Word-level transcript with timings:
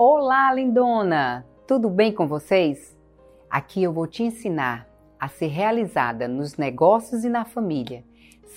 Olá, 0.00 0.54
lindona! 0.54 1.44
Tudo 1.66 1.90
bem 1.90 2.12
com 2.12 2.28
vocês? 2.28 2.96
Aqui 3.50 3.82
eu 3.82 3.92
vou 3.92 4.06
te 4.06 4.22
ensinar 4.22 4.88
a 5.18 5.26
ser 5.26 5.48
realizada 5.48 6.28
nos 6.28 6.56
negócios 6.56 7.24
e 7.24 7.28
na 7.28 7.44
família, 7.44 8.04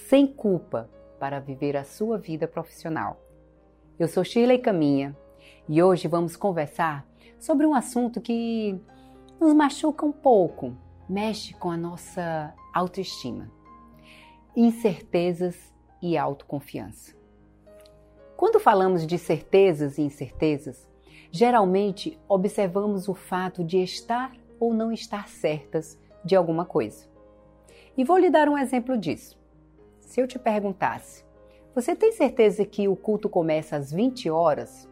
sem 0.08 0.28
culpa, 0.28 0.88
para 1.20 1.40
viver 1.40 1.76
a 1.76 1.84
sua 1.84 2.20
vida 2.20 2.48
profissional. 2.48 3.20
Eu 3.98 4.08
sou 4.08 4.24
Shirley 4.24 4.60
Caminha 4.60 5.18
e 5.68 5.82
hoje 5.82 6.08
vamos 6.08 6.36
conversar 6.36 7.08
sobre 7.40 7.66
um 7.66 7.74
assunto 7.74 8.22
que 8.22 8.80
nos 9.40 9.52
machuca 9.52 10.06
um 10.06 10.12
pouco, 10.12 10.78
mexe 11.10 11.56
com 11.56 11.72
a 11.72 11.78
nossa 11.78 12.54
autoestima. 12.72 13.50
Incertezas 14.56 15.74
e 16.04 16.16
autoconfiança. 16.16 17.16
Quando 18.38 18.60
falamos 18.60 19.08
de 19.08 19.18
certezas 19.18 19.98
e 19.98 20.04
incertezas, 20.04 20.91
geralmente 21.32 22.20
observamos 22.28 23.08
o 23.08 23.14
fato 23.14 23.64
de 23.64 23.82
estar 23.82 24.34
ou 24.60 24.74
não 24.74 24.92
estar 24.92 25.28
certas 25.30 25.98
de 26.24 26.36
alguma 26.36 26.66
coisa. 26.66 27.10
E 27.98 28.04
vou 28.04 28.18
lhe 28.18 28.30
dar 28.30 28.50
um 28.50 28.58
exemplo 28.58 28.98
disso. 28.98 29.40
Se 30.00 30.22
eu 30.22 30.28
te 30.28 30.38
perguntasse, 30.38 31.24
você 31.74 31.96
tem 31.96 32.12
certeza 32.12 32.66
que 32.66 32.88
o 32.88 32.96
culto 32.96 33.30
começa 33.30 33.78
às 33.78 33.92
20 33.92 34.30
horas? 34.30 34.90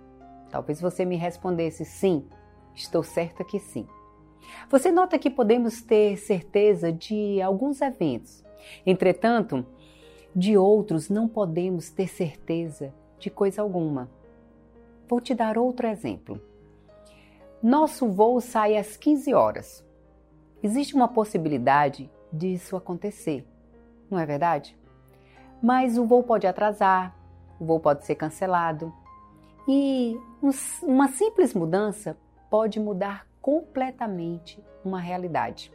Talvez 0.50 0.80
você 0.80 1.04
me 1.04 1.18
respondesse 1.18 1.84
sim, 1.84 2.26
estou 2.74 3.04
certa 3.04 3.44
que 3.44 3.60
sim. 3.60 3.86
Você 4.70 4.92
nota 4.92 5.20
que 5.20 5.30
podemos 5.30 5.82
ter 5.82 6.18
certeza 6.18 6.92
de 6.92 7.42
alguns 7.42 7.82
eventos, 7.82 8.44
entretanto, 8.86 9.66
de 10.36 10.58
outros 10.58 11.10
não 11.10 11.28
podemos 11.28 11.90
ter 11.90 12.08
certeza 12.08 12.94
de 13.20 13.30
coisa 13.30 13.62
alguma. 13.62 14.10
Vou 15.10 15.20
te 15.20 15.34
dar 15.34 15.58
outro 15.58 15.88
exemplo. 15.88 16.40
Nosso 17.64 18.08
voo 18.08 18.40
sai 18.40 18.78
às 18.78 18.96
15 18.96 19.34
horas. 19.34 19.84
Existe 20.62 20.94
uma 20.94 21.08
possibilidade 21.08 22.12
disso 22.32 22.78
acontecer, 22.78 23.44
não 24.08 24.20
é 24.20 24.26
verdade? 24.26 24.78
Mas 25.64 25.98
o 25.98 26.06
voo 26.06 26.22
pode 26.22 26.46
atrasar, 26.46 27.18
o 27.60 27.66
voo 27.66 27.80
pode 27.80 28.06
ser 28.06 28.16
cancelado 28.16 28.94
e 29.68 30.16
uma 30.84 31.08
simples 31.08 31.56
mudança 31.56 32.16
pode 32.48 32.80
mudar 32.80 33.26
completamente 33.42 34.64
uma 34.86 35.00
realidade. 35.00 35.74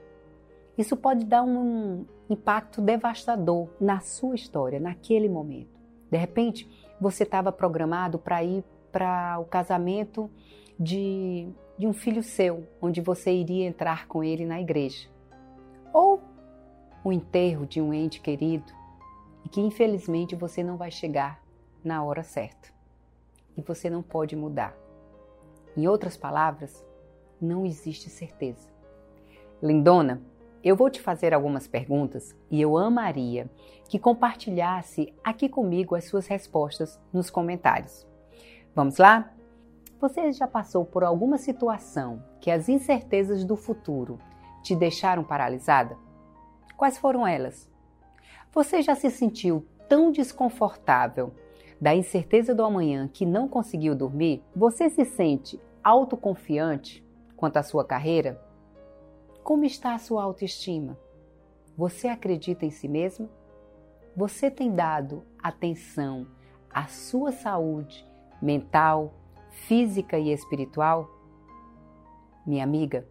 Isso 0.78 0.96
pode 0.96 1.24
dar 1.24 1.42
um 1.42 2.06
impacto 2.30 2.80
devastador 2.80 3.68
na 3.80 3.98
sua 3.98 4.36
história, 4.36 4.78
naquele 4.78 5.28
momento. 5.28 5.74
De 6.10 6.16
repente, 6.16 6.68
você 7.00 7.24
estava 7.24 7.50
programado 7.50 8.18
para 8.18 8.44
ir 8.44 8.64
para 8.94 9.40
o 9.40 9.44
casamento 9.44 10.30
de, 10.78 11.48
de 11.76 11.84
um 11.84 11.92
filho 11.92 12.22
seu, 12.22 12.64
onde 12.80 13.00
você 13.00 13.32
iria 13.32 13.66
entrar 13.66 14.06
com 14.06 14.22
ele 14.22 14.46
na 14.46 14.60
igreja. 14.60 15.08
Ou 15.92 16.22
o 17.02 17.12
enterro 17.12 17.66
de 17.66 17.80
um 17.80 17.92
ente 17.92 18.20
querido 18.20 18.72
e 19.44 19.48
que 19.48 19.60
infelizmente 19.60 20.36
você 20.36 20.62
não 20.62 20.76
vai 20.76 20.92
chegar 20.92 21.42
na 21.82 22.04
hora 22.04 22.22
certa. 22.22 22.72
E 23.56 23.62
você 23.62 23.90
não 23.90 24.00
pode 24.00 24.36
mudar. 24.36 24.76
Em 25.76 25.88
outras 25.88 26.16
palavras, 26.16 26.86
não 27.40 27.66
existe 27.66 28.08
certeza. 28.08 28.72
Lindona, 29.60 30.22
eu 30.62 30.76
vou 30.76 30.88
te 30.88 31.02
fazer 31.02 31.34
algumas 31.34 31.66
perguntas 31.66 32.32
e 32.48 32.62
eu 32.62 32.78
amaria 32.78 33.50
que 33.88 33.98
compartilhasse 33.98 35.12
aqui 35.24 35.48
comigo 35.48 35.96
as 35.96 36.04
suas 36.04 36.28
respostas 36.28 37.00
nos 37.12 37.28
comentários. 37.28 38.13
Vamos 38.74 38.96
lá? 38.98 39.32
Você 40.00 40.32
já 40.32 40.48
passou 40.48 40.84
por 40.84 41.04
alguma 41.04 41.38
situação 41.38 42.20
que 42.40 42.50
as 42.50 42.68
incertezas 42.68 43.44
do 43.44 43.54
futuro 43.54 44.18
te 44.64 44.74
deixaram 44.74 45.22
paralisada? 45.22 45.96
Quais 46.76 46.98
foram 46.98 47.24
elas? 47.24 47.70
Você 48.52 48.82
já 48.82 48.96
se 48.96 49.10
sentiu 49.10 49.64
tão 49.88 50.10
desconfortável 50.10 51.32
da 51.80 51.94
incerteza 51.94 52.52
do 52.52 52.64
amanhã 52.64 53.06
que 53.06 53.24
não 53.24 53.46
conseguiu 53.46 53.94
dormir? 53.94 54.42
Você 54.56 54.90
se 54.90 55.04
sente 55.04 55.60
autoconfiante 55.82 57.06
quanto 57.36 57.58
à 57.58 57.62
sua 57.62 57.84
carreira? 57.84 58.42
Como 59.44 59.64
está 59.64 59.94
a 59.94 59.98
sua 59.98 60.24
autoestima? 60.24 60.98
Você 61.76 62.08
acredita 62.08 62.66
em 62.66 62.70
si 62.70 62.88
mesmo? 62.88 63.30
Você 64.16 64.50
tem 64.50 64.72
dado 64.72 65.24
atenção 65.40 66.26
à 66.68 66.88
sua 66.88 67.30
saúde 67.30 68.04
mental, 68.40 69.14
física 69.50 70.18
e 70.18 70.32
espiritual? 70.32 71.08
Minha 72.46 72.64
amiga, 72.64 73.06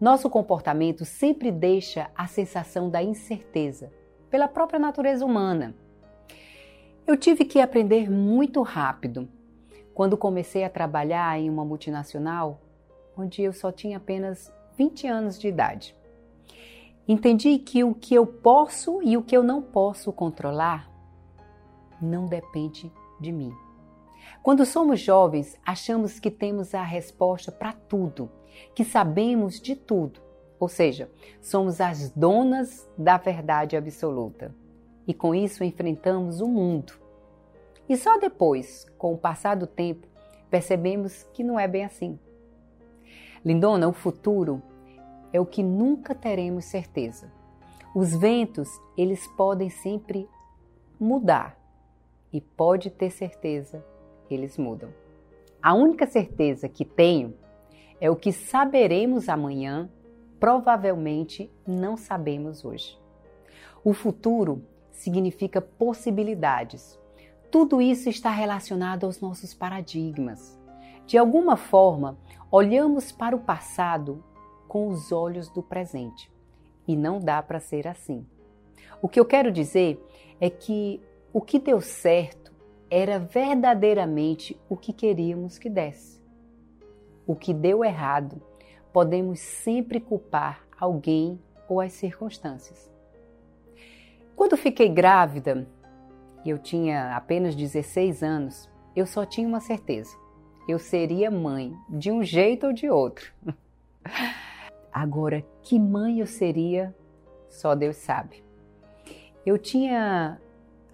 nosso 0.00 0.28
comportamento 0.28 1.04
sempre 1.04 1.50
deixa 1.50 2.10
a 2.14 2.26
sensação 2.26 2.90
da 2.90 3.02
incerteza 3.02 3.90
pela 4.28 4.46
própria 4.46 4.78
natureza 4.78 5.24
humana. 5.24 5.74
Eu 7.06 7.16
tive 7.16 7.44
que 7.44 7.60
aprender 7.60 8.10
muito 8.10 8.60
rápido 8.62 9.28
quando 9.94 10.16
comecei 10.16 10.64
a 10.64 10.70
trabalhar 10.70 11.38
em 11.38 11.48
uma 11.48 11.64
multinacional 11.64 12.60
onde 13.16 13.42
eu 13.42 13.52
só 13.52 13.72
tinha 13.72 13.96
apenas 13.96 14.52
20 14.76 15.06
anos 15.06 15.38
de 15.38 15.48
idade. 15.48 15.96
Entendi 17.08 17.58
que 17.58 17.82
o 17.82 17.94
que 17.94 18.14
eu 18.14 18.26
posso 18.26 19.00
e 19.02 19.16
o 19.16 19.22
que 19.22 19.36
eu 19.36 19.42
não 19.42 19.62
posso 19.62 20.12
controlar 20.12 20.90
não 22.02 22.26
depende 22.26 22.92
de 23.20 23.32
mim. 23.32 23.54
Quando 24.46 24.64
somos 24.64 25.00
jovens, 25.00 25.58
achamos 25.66 26.20
que 26.20 26.30
temos 26.30 26.72
a 26.72 26.80
resposta 26.80 27.50
para 27.50 27.72
tudo, 27.72 28.30
que 28.76 28.84
sabemos 28.84 29.60
de 29.60 29.74
tudo, 29.74 30.20
ou 30.60 30.68
seja, 30.68 31.10
somos 31.42 31.80
as 31.80 32.10
donas 32.10 32.88
da 32.96 33.16
verdade 33.16 33.76
absoluta. 33.76 34.54
E 35.04 35.12
com 35.12 35.34
isso 35.34 35.64
enfrentamos 35.64 36.40
o 36.40 36.46
mundo. 36.46 36.92
E 37.88 37.96
só 37.96 38.20
depois, 38.20 38.86
com 38.96 39.14
o 39.14 39.18
passar 39.18 39.56
do 39.56 39.66
tempo, 39.66 40.06
percebemos 40.48 41.24
que 41.32 41.42
não 41.42 41.58
é 41.58 41.66
bem 41.66 41.84
assim. 41.84 42.16
Lindona, 43.44 43.88
o 43.88 43.92
futuro 43.92 44.62
é 45.32 45.40
o 45.40 45.44
que 45.44 45.60
nunca 45.60 46.14
teremos 46.14 46.66
certeza. 46.66 47.32
Os 47.92 48.14
ventos, 48.14 48.68
eles 48.96 49.26
podem 49.36 49.70
sempre 49.70 50.28
mudar 51.00 51.58
e 52.32 52.40
pode 52.40 52.90
ter 52.90 53.10
certeza, 53.10 53.84
eles 54.34 54.56
mudam. 54.58 54.90
A 55.62 55.74
única 55.74 56.06
certeza 56.06 56.68
que 56.68 56.84
tenho 56.84 57.34
é 58.00 58.10
o 58.10 58.16
que 58.16 58.32
saberemos 58.32 59.28
amanhã, 59.28 59.88
provavelmente 60.38 61.50
não 61.66 61.96
sabemos 61.96 62.64
hoje. 62.64 62.98
O 63.82 63.92
futuro 63.92 64.62
significa 64.90 65.60
possibilidades. 65.60 66.98
Tudo 67.50 67.80
isso 67.80 68.08
está 68.08 68.30
relacionado 68.30 69.04
aos 69.04 69.20
nossos 69.20 69.54
paradigmas. 69.54 70.58
De 71.06 71.16
alguma 71.16 71.56
forma, 71.56 72.18
olhamos 72.50 73.12
para 73.12 73.36
o 73.36 73.40
passado 73.40 74.24
com 74.66 74.88
os 74.88 75.12
olhos 75.12 75.48
do 75.48 75.62
presente 75.62 76.30
e 76.86 76.96
não 76.96 77.18
dá 77.18 77.42
para 77.42 77.60
ser 77.60 77.86
assim. 77.86 78.26
O 79.00 79.08
que 79.08 79.20
eu 79.20 79.24
quero 79.24 79.52
dizer 79.52 80.04
é 80.40 80.50
que 80.50 81.00
o 81.32 81.40
que 81.40 81.58
deu 81.58 81.80
certo 81.80 82.45
era 82.90 83.18
verdadeiramente 83.18 84.58
o 84.68 84.76
que 84.76 84.92
queríamos 84.92 85.58
que 85.58 85.68
desse. 85.68 86.20
O 87.26 87.34
que 87.34 87.52
deu 87.52 87.84
errado, 87.84 88.40
podemos 88.92 89.40
sempre 89.40 90.00
culpar 90.00 90.66
alguém 90.78 91.40
ou 91.68 91.80
as 91.80 91.92
circunstâncias. 91.92 92.90
Quando 94.34 94.56
fiquei 94.56 94.88
grávida, 94.88 95.66
eu 96.44 96.58
tinha 96.58 97.16
apenas 97.16 97.54
16 97.54 98.22
anos, 98.22 98.70
eu 98.94 99.06
só 99.06 99.24
tinha 99.24 99.48
uma 99.48 99.60
certeza 99.60 100.16
eu 100.66 100.78
seria 100.80 101.30
mãe, 101.30 101.76
de 101.88 102.10
um 102.10 102.22
jeito 102.22 102.66
ou 102.66 102.72
de 102.72 102.90
outro. 102.90 103.32
Agora, 104.92 105.44
que 105.62 105.78
mãe 105.78 106.18
eu 106.20 106.26
seria, 106.26 106.94
só 107.48 107.74
Deus 107.74 107.96
sabe. 107.96 108.42
Eu 109.44 109.58
tinha 109.58 110.40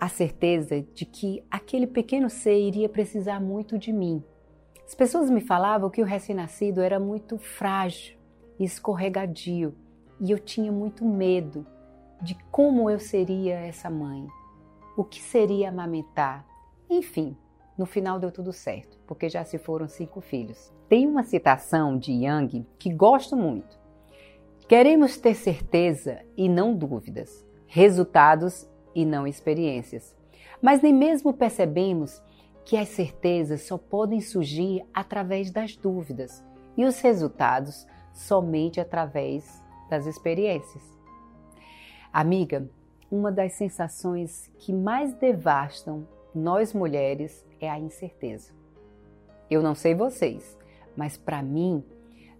a 0.02 0.08
certeza 0.08 0.82
de 0.92 1.06
que 1.06 1.44
aquele 1.48 1.86
pequeno 1.86 2.28
ser 2.28 2.58
iria 2.58 2.88
precisar 2.88 3.38
muito 3.40 3.78
de 3.78 3.92
mim. 3.92 4.20
As 4.84 4.96
pessoas 4.96 5.30
me 5.30 5.40
falavam 5.40 5.88
que 5.88 6.02
o 6.02 6.04
recém-nascido 6.04 6.80
era 6.80 6.98
muito 6.98 7.38
frágil 7.38 8.18
e 8.58 8.64
escorregadio, 8.64 9.76
e 10.20 10.32
eu 10.32 10.40
tinha 10.40 10.72
muito 10.72 11.04
medo 11.04 11.64
de 12.20 12.34
como 12.50 12.90
eu 12.90 12.98
seria 12.98 13.54
essa 13.54 13.88
mãe, 13.88 14.26
o 14.96 15.04
que 15.04 15.22
seria 15.22 15.68
amamentar, 15.68 16.44
enfim, 16.90 17.36
no 17.78 17.86
final 17.86 18.18
deu 18.18 18.32
tudo 18.32 18.52
certo, 18.52 18.98
porque 19.06 19.28
já 19.28 19.44
se 19.44 19.56
foram 19.56 19.86
cinco 19.86 20.20
filhos. 20.20 20.72
Tem 20.88 21.06
uma 21.06 21.22
citação 21.22 21.96
de 21.96 22.10
Yang 22.10 22.66
que 22.76 22.92
gosto 22.92 23.36
muito. 23.36 23.78
Queremos 24.66 25.16
ter 25.16 25.36
certeza 25.36 26.24
e 26.36 26.48
não 26.48 26.74
dúvidas, 26.74 27.46
resultados 27.68 28.68
e 28.94 29.04
não 29.04 29.26
experiências. 29.26 30.14
Mas 30.60 30.80
nem 30.80 30.92
mesmo 30.92 31.32
percebemos 31.32 32.22
que 32.64 32.76
as 32.76 32.88
certezas 32.88 33.62
só 33.62 33.76
podem 33.76 34.20
surgir 34.20 34.84
através 34.94 35.50
das 35.50 35.76
dúvidas 35.76 36.44
e 36.76 36.84
os 36.84 37.00
resultados 37.00 37.86
somente 38.12 38.80
através 38.80 39.62
das 39.90 40.06
experiências. 40.06 40.82
Amiga, 42.12 42.68
uma 43.10 43.32
das 43.32 43.54
sensações 43.54 44.50
que 44.58 44.72
mais 44.72 45.12
devastam 45.14 46.06
nós 46.34 46.72
mulheres 46.72 47.44
é 47.60 47.68
a 47.68 47.78
incerteza. 47.78 48.52
Eu 49.50 49.62
não 49.62 49.74
sei 49.74 49.94
vocês, 49.94 50.56
mas 50.96 51.16
para 51.16 51.42
mim, 51.42 51.84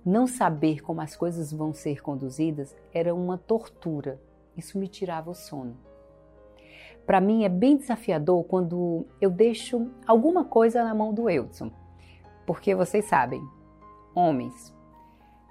não 0.05 0.27
saber 0.27 0.81
como 0.81 1.01
as 1.01 1.15
coisas 1.15 1.53
vão 1.53 1.75
ser 1.75 2.03
conduzidas 2.03 2.75
era 2.93 3.15
uma 3.15 3.37
tortura. 3.37 4.21
Isso 4.57 4.79
me 4.79 4.89
tirava 4.89 5.31
o 5.31 5.35
sono. 5.35 5.77
Para 7.07 7.21
mim 7.21 7.45
é 7.45 7.49
bem 7.49 7.77
desafiador 7.77 8.45
quando 8.45 9.07
eu 9.21 9.31
deixo 9.31 9.91
alguma 10.07 10.45
coisa 10.45 10.85
na 10.85 10.95
mão 10.95 11.13
do 11.13 11.29
Eudson. 11.29 11.71
Porque 12.47 12.75
vocês 12.75 13.05
sabem, 13.05 13.43
homens, 14.15 14.75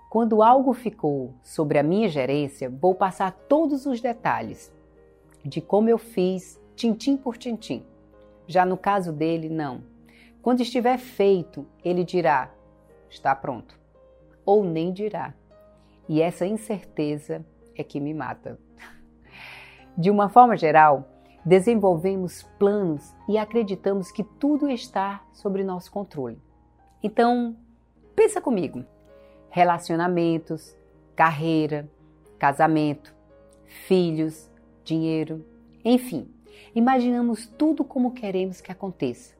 quando 0.09 0.43
algo 0.43 0.73
ficou 0.73 1.33
sobre 1.41 1.79
a 1.79 1.83
minha 1.83 2.09
gerência, 2.09 2.69
vou 2.69 2.93
passar 2.93 3.31
todos 3.31 3.85
os 3.85 4.01
detalhes 4.01 4.73
de 5.43 5.61
como 5.61 5.89
eu 5.89 5.97
fiz, 5.97 6.61
tintim 6.75 7.17
por 7.17 7.37
tintim. 7.37 7.85
Já 8.47 8.65
no 8.65 8.77
caso 8.77 9.11
dele, 9.11 9.49
não. 9.49 9.83
Quando 10.41 10.61
estiver 10.61 10.97
feito, 10.97 11.65
ele 11.83 12.03
dirá: 12.03 12.51
está 13.09 13.35
pronto. 13.35 13.79
Ou 14.45 14.63
nem 14.63 14.91
dirá. 14.91 15.33
E 16.09 16.21
essa 16.21 16.45
incerteza 16.45 17.45
é 17.75 17.83
que 17.83 17.99
me 17.99 18.13
mata. 18.13 18.59
De 19.97 20.09
uma 20.09 20.29
forma 20.29 20.57
geral, 20.57 21.07
desenvolvemos 21.45 22.43
planos 22.57 23.13
e 23.27 23.37
acreditamos 23.37 24.11
que 24.11 24.23
tudo 24.23 24.69
está 24.69 25.23
sob 25.33 25.63
nosso 25.63 25.91
controle. 25.91 26.39
Então, 27.01 27.55
pensa 28.15 28.39
comigo: 28.39 28.85
relacionamentos, 29.49 30.75
carreira, 31.15 31.89
casamento, 32.37 33.13
filhos, 33.65 34.49
dinheiro, 34.83 35.45
enfim, 35.83 36.27
Imaginamos 36.73 37.45
tudo 37.45 37.83
como 37.83 38.13
queremos 38.13 38.61
que 38.61 38.71
aconteça. 38.71 39.35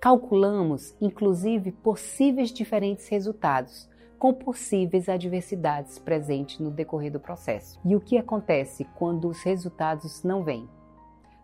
Calculamos, 0.00 0.94
inclusive, 1.00 1.72
possíveis 1.72 2.52
diferentes 2.52 3.08
resultados, 3.08 3.88
com 4.18 4.32
possíveis 4.32 5.08
adversidades 5.08 5.98
presentes 5.98 6.60
no 6.60 6.70
decorrer 6.70 7.10
do 7.10 7.18
processo. 7.18 7.78
E 7.84 7.96
o 7.96 8.00
que 8.00 8.16
acontece 8.16 8.86
quando 8.96 9.28
os 9.28 9.42
resultados 9.42 10.22
não 10.22 10.44
vêm? 10.44 10.68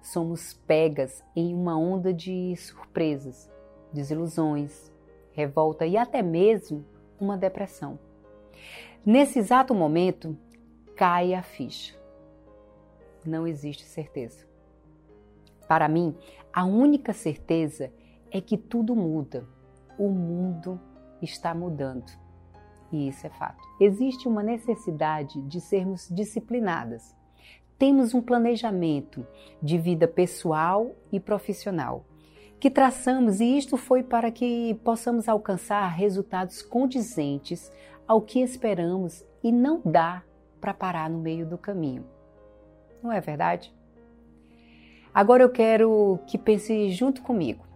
Somos 0.02 0.52
pegas 0.52 1.24
em 1.34 1.54
uma 1.54 1.78
onda 1.78 2.12
de 2.12 2.56
surpresas, 2.56 3.48
desilusões, 3.92 4.92
revolta 5.30 5.86
e 5.86 5.96
até 5.96 6.20
mesmo 6.20 6.84
uma 7.20 7.38
depressão. 7.38 7.98
Nesse 9.06 9.38
exato 9.38 9.72
momento, 9.74 10.36
cai 10.96 11.34
a 11.34 11.42
ficha. 11.42 11.96
Não 13.24 13.46
existe 13.46 13.84
certeza. 13.84 14.44
Para 15.68 15.88
mim, 15.88 16.16
a 16.52 16.64
única 16.64 17.12
certeza 17.12 17.92
é 18.30 18.40
que 18.40 18.58
tudo 18.58 18.96
muda. 18.96 19.46
O 19.96 20.08
mundo 20.10 20.80
está 21.22 21.54
mudando. 21.54 22.10
E 22.90 23.08
isso 23.08 23.26
é 23.26 23.30
fato. 23.30 23.62
Existe 23.80 24.26
uma 24.26 24.42
necessidade 24.42 25.40
de 25.42 25.60
sermos 25.60 26.08
disciplinadas. 26.08 27.14
Temos 27.82 28.14
um 28.14 28.22
planejamento 28.22 29.26
de 29.60 29.76
vida 29.76 30.06
pessoal 30.06 30.94
e 31.10 31.18
profissional 31.18 32.04
que 32.60 32.70
traçamos, 32.70 33.40
e 33.40 33.58
isto 33.58 33.76
foi 33.76 34.04
para 34.04 34.30
que 34.30 34.78
possamos 34.84 35.28
alcançar 35.28 35.88
resultados 35.88 36.62
condizentes 36.62 37.72
ao 38.06 38.22
que 38.22 38.38
esperamos 38.38 39.26
e 39.42 39.50
não 39.50 39.82
dá 39.84 40.22
para 40.60 40.72
parar 40.72 41.10
no 41.10 41.18
meio 41.18 41.44
do 41.44 41.58
caminho. 41.58 42.06
Não 43.02 43.10
é 43.10 43.20
verdade? 43.20 43.74
Agora 45.12 45.42
eu 45.42 45.50
quero 45.50 46.20
que 46.28 46.38
pense 46.38 46.88
junto 46.92 47.20
comigo. 47.20 47.66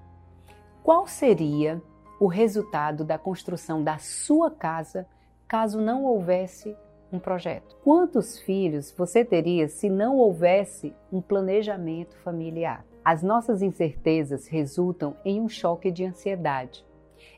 Qual 0.85 1.09
seria 1.09 1.83
o 2.21 2.29
resultado 2.29 3.05
da 3.05 3.19
construção 3.19 3.83
da 3.83 3.99
sua 3.99 4.53
casa 4.53 5.05
caso 5.49 5.81
não 5.81 6.05
houvesse 6.05 6.77
um 7.17 7.21
projeto? 7.21 7.77
Quantos 7.83 8.39
filhos 8.39 8.95
você 8.97 9.25
teria 9.25 9.69
se 9.69 9.91
não 9.91 10.17
houvesse 10.17 10.95
um 11.13 11.21
planejamento 11.21 12.17
familiar? 12.19 12.85
As 13.05 13.23
nossas 13.23 13.63
incertezas 13.63 14.47
resultam 14.47 15.17
em 15.25 15.41
um 15.41 15.49
choque 15.49 15.91
de 15.91 16.05
ansiedade 16.05 16.85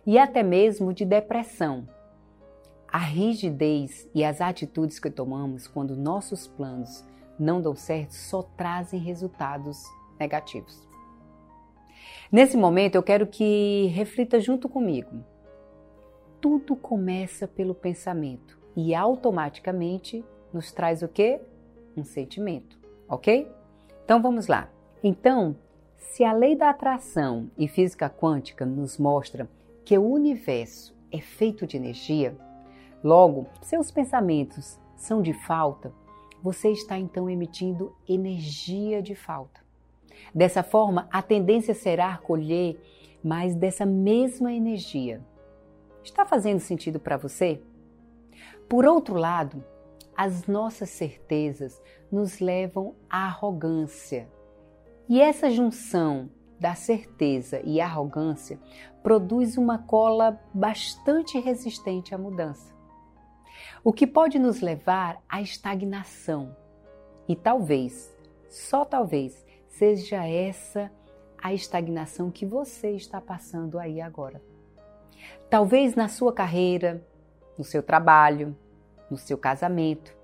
e 0.06 0.18
até 0.18 0.42
mesmo 0.42 0.92
de 0.92 1.04
depressão. 1.04 1.88
A 2.90 2.98
rigidez 2.98 4.08
e 4.14 4.24
as 4.24 4.40
atitudes 4.40 4.98
que 4.98 5.10
tomamos 5.10 5.66
quando 5.66 5.96
nossos 5.96 6.46
planos 6.46 7.04
não 7.38 7.60
dão 7.60 7.74
certo 7.74 8.12
só 8.12 8.42
trazem 8.42 8.98
resultados 8.98 9.84
negativos. 10.18 10.88
Nesse 12.32 12.56
momento, 12.56 12.94
eu 12.94 13.02
quero 13.02 13.26
que 13.26 13.86
reflita 13.94 14.40
junto 14.40 14.68
comigo. 14.68 15.24
Tudo 16.40 16.74
começa 16.74 17.46
pelo 17.46 17.74
pensamento 17.74 18.57
e 18.78 18.94
automaticamente 18.94 20.24
nos 20.52 20.70
traz 20.70 21.02
o 21.02 21.08
quê? 21.08 21.40
Um 21.96 22.04
sentimento, 22.04 22.78
ok? 23.08 23.50
Então 24.04 24.22
vamos 24.22 24.46
lá. 24.46 24.70
Então, 25.02 25.56
se 25.96 26.22
a 26.22 26.32
lei 26.32 26.54
da 26.54 26.70
atração 26.70 27.50
e 27.58 27.66
física 27.66 28.08
quântica 28.08 28.64
nos 28.64 28.96
mostra 28.96 29.50
que 29.84 29.98
o 29.98 30.08
universo 30.08 30.96
é 31.10 31.20
feito 31.20 31.66
de 31.66 31.76
energia, 31.76 32.38
logo, 33.02 33.48
seus 33.62 33.90
pensamentos 33.90 34.78
são 34.94 35.20
de 35.20 35.32
falta, 35.32 35.92
você 36.40 36.70
está 36.70 36.96
então 36.96 37.28
emitindo 37.28 37.92
energia 38.08 39.02
de 39.02 39.16
falta. 39.16 39.60
Dessa 40.32 40.62
forma, 40.62 41.08
a 41.10 41.20
tendência 41.20 41.74
será 41.74 42.16
colher 42.18 42.80
mais 43.24 43.56
dessa 43.56 43.84
mesma 43.84 44.52
energia. 44.52 45.20
Está 46.04 46.24
fazendo 46.24 46.60
sentido 46.60 47.00
para 47.00 47.16
você? 47.16 47.60
Por 48.68 48.84
outro 48.84 49.14
lado, 49.14 49.64
as 50.16 50.46
nossas 50.46 50.90
certezas 50.90 51.80
nos 52.10 52.40
levam 52.40 52.94
à 53.08 53.26
arrogância. 53.26 54.28
E 55.08 55.20
essa 55.20 55.50
junção 55.50 56.28
da 56.60 56.74
certeza 56.74 57.60
e 57.64 57.80
arrogância 57.80 58.58
produz 59.02 59.56
uma 59.56 59.78
cola 59.78 60.38
bastante 60.52 61.38
resistente 61.38 62.14
à 62.14 62.18
mudança 62.18 62.78
o 63.82 63.92
que 63.92 64.06
pode 64.06 64.38
nos 64.38 64.60
levar 64.60 65.22
à 65.28 65.40
estagnação. 65.40 66.56
E 67.28 67.36
talvez, 67.36 68.14
só 68.48 68.84
talvez, 68.84 69.46
seja 69.68 70.26
essa 70.26 70.90
a 71.40 71.54
estagnação 71.54 72.30
que 72.30 72.44
você 72.44 72.90
está 72.90 73.20
passando 73.20 73.78
aí 73.78 74.00
agora. 74.00 74.42
Talvez 75.48 75.94
na 75.94 76.08
sua 76.08 76.32
carreira, 76.32 77.06
no 77.58 77.64
seu 77.64 77.82
trabalho, 77.82 78.56
no 79.10 79.18
seu 79.18 79.36
casamento, 79.36 80.16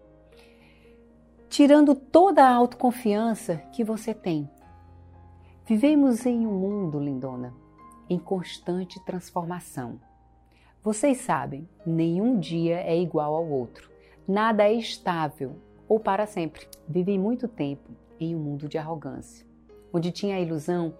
tirando 1.49 1.95
toda 1.95 2.45
a 2.45 2.55
autoconfiança 2.55 3.57
que 3.73 3.85
você 3.85 4.15
tem. 4.15 4.49
Vivemos 5.67 6.25
em 6.27 6.47
um 6.47 6.53
mundo, 6.53 6.99
lindona, 7.01 7.55
em 8.09 8.19
constante 8.19 9.03
transformação. 9.05 10.01
Vocês 10.83 11.19
sabem, 11.19 11.69
nenhum 11.87 12.39
dia 12.39 12.81
é 12.81 12.97
igual 12.97 13.35
ao 13.35 13.49
outro. 13.49 13.91
Nada 14.29 14.65
é 14.65 14.75
estável 14.75 15.57
ou 15.89 15.99
para 15.99 16.27
sempre. 16.27 16.67
Vivi 16.87 17.19
muito 17.19 17.49
tempo 17.49 17.91
em 18.21 18.35
um 18.35 18.39
mundo 18.39 18.69
de 18.69 18.77
arrogância, 18.77 19.47
onde 19.93 20.11
tinha 20.11 20.37
a 20.37 20.41
ilusão 20.41 20.95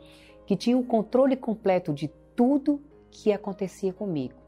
que 0.47 0.57
tinha 0.57 0.77
o 0.77 0.85
controle 0.85 1.37
completo 1.37 1.93
de 1.93 2.09
tudo 2.37 2.83
que 3.11 3.33
acontecia 3.33 3.93
comigo. 3.93 4.44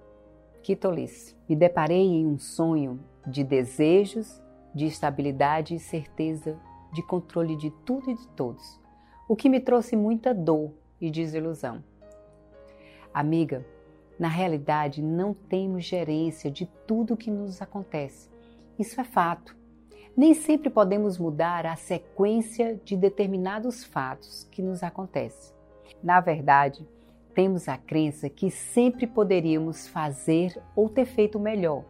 Que 0.66 0.74
tolice! 0.74 1.36
Me 1.48 1.54
deparei 1.54 2.08
em 2.08 2.26
um 2.26 2.40
sonho 2.40 2.98
de 3.24 3.44
desejos, 3.44 4.42
de 4.74 4.84
estabilidade 4.84 5.76
e 5.76 5.78
certeza 5.78 6.58
de 6.92 7.04
controle 7.04 7.54
de 7.54 7.70
tudo 7.84 8.10
e 8.10 8.14
de 8.16 8.26
todos, 8.30 8.80
o 9.28 9.36
que 9.36 9.48
me 9.48 9.60
trouxe 9.60 9.94
muita 9.94 10.34
dor 10.34 10.72
e 11.00 11.08
desilusão. 11.08 11.84
Amiga, 13.14 13.64
na 14.18 14.26
realidade, 14.26 15.00
não 15.00 15.32
temos 15.32 15.84
gerência 15.84 16.50
de 16.50 16.66
tudo 16.84 17.16
que 17.16 17.30
nos 17.30 17.62
acontece. 17.62 18.28
Isso 18.76 19.00
é 19.00 19.04
fato. 19.04 19.56
Nem 20.16 20.34
sempre 20.34 20.68
podemos 20.68 21.16
mudar 21.16 21.64
a 21.64 21.76
sequência 21.76 22.74
de 22.84 22.96
determinados 22.96 23.84
fatos 23.84 24.48
que 24.50 24.62
nos 24.62 24.82
acontecem. 24.82 25.54
Na 26.02 26.18
verdade, 26.18 26.84
temos 27.36 27.68
a 27.68 27.76
crença 27.76 28.30
que 28.30 28.50
sempre 28.50 29.06
poderíamos 29.06 29.86
fazer 29.86 30.58
ou 30.74 30.88
ter 30.88 31.04
feito 31.04 31.38
melhor. 31.38 31.84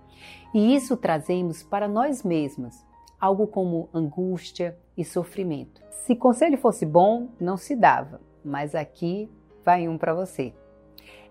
E 0.53 0.75
isso 0.75 0.97
trazemos 0.97 1.63
para 1.63 1.87
nós 1.87 2.25
mesmas, 2.25 2.85
algo 3.21 3.47
como 3.47 3.89
angústia 3.95 4.77
e 4.97 5.05
sofrimento. 5.05 5.81
Se 5.91 6.17
conselho 6.17 6.59
fosse 6.59 6.85
bom, 6.85 7.29
não 7.39 7.57
se 7.57 7.77
dava, 7.77 8.21
mas 8.45 8.75
aqui 8.75 9.31
vai 9.65 9.87
um 9.87 9.97
para 9.97 10.13
você. 10.13 10.53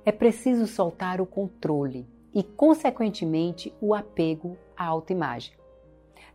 É 0.05 0.13
preciso 0.13 0.65
soltar 0.65 1.19
o 1.19 1.25
controle 1.25 2.07
e, 2.33 2.41
consequentemente, 2.41 3.73
o 3.81 3.93
apego 3.93 4.57
à 4.77 4.85
autoimagem. 4.85 5.53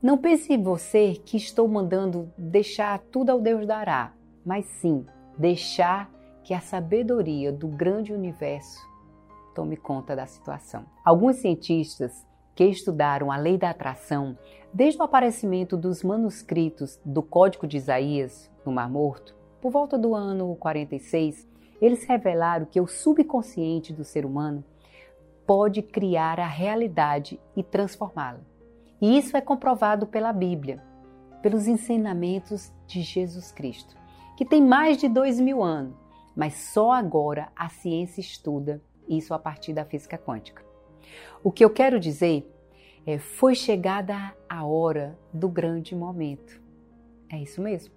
Não 0.02 0.18
pense 0.18 0.52
em 0.52 0.62
você 0.62 1.14
que 1.24 1.38
estou 1.38 1.66
mandando 1.66 2.30
deixar 2.36 2.98
tudo 3.10 3.30
ao 3.30 3.40
Deus 3.40 3.66
dará, 3.66 4.12
mas 4.44 4.66
sim 4.66 5.06
deixar 5.38 6.10
que 6.42 6.54
a 6.54 6.60
sabedoria 6.60 7.52
do 7.52 7.68
grande 7.68 8.12
universo 8.12 8.80
tome 9.54 9.76
conta 9.76 10.16
da 10.16 10.26
situação. 10.26 10.84
Alguns 11.04 11.36
cientistas 11.36 12.26
que 12.54 12.64
estudaram 12.64 13.30
a 13.30 13.36
lei 13.36 13.56
da 13.56 13.70
atração 13.70 14.36
desde 14.72 15.00
o 15.00 15.02
aparecimento 15.02 15.76
dos 15.76 16.02
manuscritos 16.02 17.00
do 17.04 17.22
Código 17.22 17.66
de 17.66 17.76
Isaías 17.76 18.50
no 18.64 18.72
Mar 18.72 18.88
Morto, 18.88 19.34
por 19.60 19.70
volta 19.70 19.98
do 19.98 20.14
ano 20.14 20.56
46, 20.56 21.48
eles 21.80 22.04
revelaram 22.04 22.66
que 22.66 22.80
o 22.80 22.86
subconsciente 22.86 23.92
do 23.92 24.04
ser 24.04 24.24
humano 24.24 24.64
pode 25.46 25.82
criar 25.82 26.38
a 26.38 26.46
realidade 26.46 27.40
e 27.56 27.62
transformá-la. 27.62 28.40
E 29.00 29.18
isso 29.18 29.36
é 29.36 29.40
comprovado 29.40 30.06
pela 30.06 30.32
Bíblia, 30.32 30.82
pelos 31.42 31.66
ensinamentos 31.66 32.72
de 32.86 33.00
Jesus 33.02 33.50
Cristo, 33.50 33.96
que 34.36 34.44
tem 34.44 34.62
mais 34.62 34.98
de 34.98 35.08
dois 35.08 35.40
mil 35.40 35.62
anos, 35.62 35.94
mas 36.34 36.54
só 36.54 36.92
agora 36.92 37.50
a 37.56 37.68
ciência 37.68 38.20
estuda 38.20 38.82
isso 39.08 39.34
a 39.34 39.38
partir 39.38 39.72
da 39.72 39.84
física 39.84 40.16
quântica. 40.16 40.64
O 41.42 41.50
que 41.50 41.64
eu 41.64 41.70
quero 41.70 41.98
dizer 41.98 42.50
é: 43.06 43.18
foi 43.18 43.54
chegada 43.54 44.34
a 44.48 44.64
hora 44.64 45.18
do 45.32 45.48
grande 45.48 45.94
momento. 45.94 46.60
É 47.28 47.38
isso 47.38 47.60
mesmo. 47.60 47.94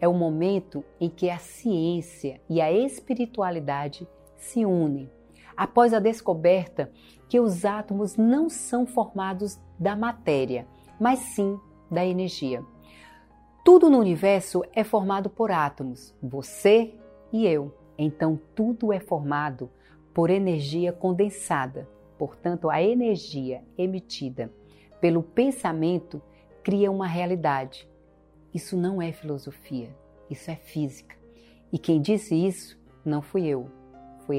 É 0.00 0.08
o 0.08 0.14
momento 0.14 0.84
em 1.00 1.08
que 1.08 1.30
a 1.30 1.38
ciência 1.38 2.40
e 2.48 2.60
a 2.60 2.72
espiritualidade 2.72 4.08
se 4.36 4.64
unem, 4.64 5.08
após 5.56 5.94
a 5.94 6.00
descoberta 6.00 6.90
que 7.28 7.38
os 7.38 7.64
átomos 7.64 8.16
não 8.16 8.50
são 8.50 8.84
formados 8.84 9.60
da 9.78 9.94
matéria, 9.94 10.66
mas 11.00 11.20
sim 11.20 11.58
da 11.90 12.04
energia. 12.04 12.64
Tudo 13.64 13.88
no 13.88 13.98
universo 13.98 14.64
é 14.72 14.82
formado 14.82 15.30
por 15.30 15.52
átomos, 15.52 16.12
você 16.20 16.98
e 17.32 17.46
eu. 17.46 17.74
Então 17.96 18.38
tudo 18.54 18.92
é 18.92 19.00
formado 19.00 19.70
por 20.12 20.30
energia 20.30 20.92
condensada. 20.92 21.88
Portanto, 22.18 22.70
a 22.70 22.82
energia 22.82 23.62
emitida 23.76 24.52
pelo 25.00 25.22
pensamento 25.22 26.22
cria 26.62 26.90
uma 26.90 27.06
realidade. 27.06 27.88
Isso 28.54 28.76
não 28.76 29.00
é 29.00 29.10
filosofia, 29.12 29.90
isso 30.30 30.50
é 30.50 30.56
física. 30.56 31.16
E 31.72 31.78
quem 31.78 32.00
disse 32.00 32.34
isso 32.34 32.78
não 33.04 33.22
fui 33.22 33.46
eu, 33.46 33.68
foi 34.26 34.38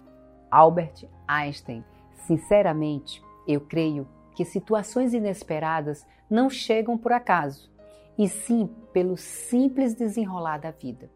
Albert 0.49 1.09
Einstein. 1.27 1.83
Sinceramente, 2.13 3.21
eu 3.47 3.59
creio 3.59 4.07
que 4.35 4.45
situações 4.45 5.13
inesperadas 5.13 6.05
não 6.29 6.49
chegam 6.49 6.97
por 6.97 7.11
acaso, 7.11 7.71
e 8.17 8.27
sim 8.29 8.69
pelo 8.93 9.17
simples 9.17 9.93
desenrolar 9.93 10.59
da 10.59 10.71
vida. 10.71 11.09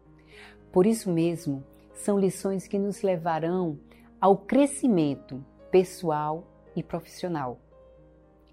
Por 0.72 0.86
isso 0.86 1.10
mesmo, 1.10 1.64
são 1.94 2.18
lições 2.18 2.66
que 2.66 2.78
nos 2.78 3.02
levarão 3.02 3.78
ao 4.20 4.36
crescimento 4.36 5.44
pessoal 5.70 6.44
e 6.74 6.82
profissional. 6.82 7.58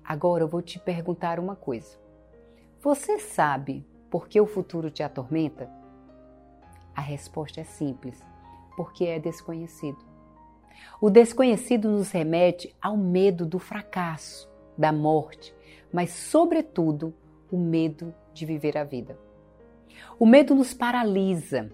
Agora 0.04 0.44
eu 0.44 0.48
vou 0.48 0.62
te 0.62 0.80
perguntar 0.80 1.40
uma 1.40 1.56
coisa. 1.56 1.98
Você 2.80 3.20
sabe 3.20 3.86
por 4.10 4.28
que 4.28 4.40
o 4.40 4.46
futuro 4.46 4.90
te 4.92 5.02
atormenta? 5.02 5.70
A 6.96 7.02
resposta 7.02 7.62
é 7.62 7.64
simples: 7.64 8.24
porque 8.76 9.06
é 9.06 9.20
desconhecido. 9.20 9.98
O 11.02 11.10
desconhecido 11.10 11.90
nos 11.90 12.12
remete 12.12 12.76
ao 12.82 12.96
medo 12.96 13.46
do 13.46 13.60
fracasso, 13.60 14.50
da 14.78 14.92
morte, 14.92 15.56
mas, 15.92 16.12
sobretudo, 16.12 17.14
o 17.52 17.58
medo 17.58 18.14
de 18.34 18.46
viver 18.46 18.78
a 18.78 18.84
vida. 18.84 19.18
O 20.20 20.26
medo 20.26 20.54
nos 20.54 20.74
paralisa. 20.74 21.72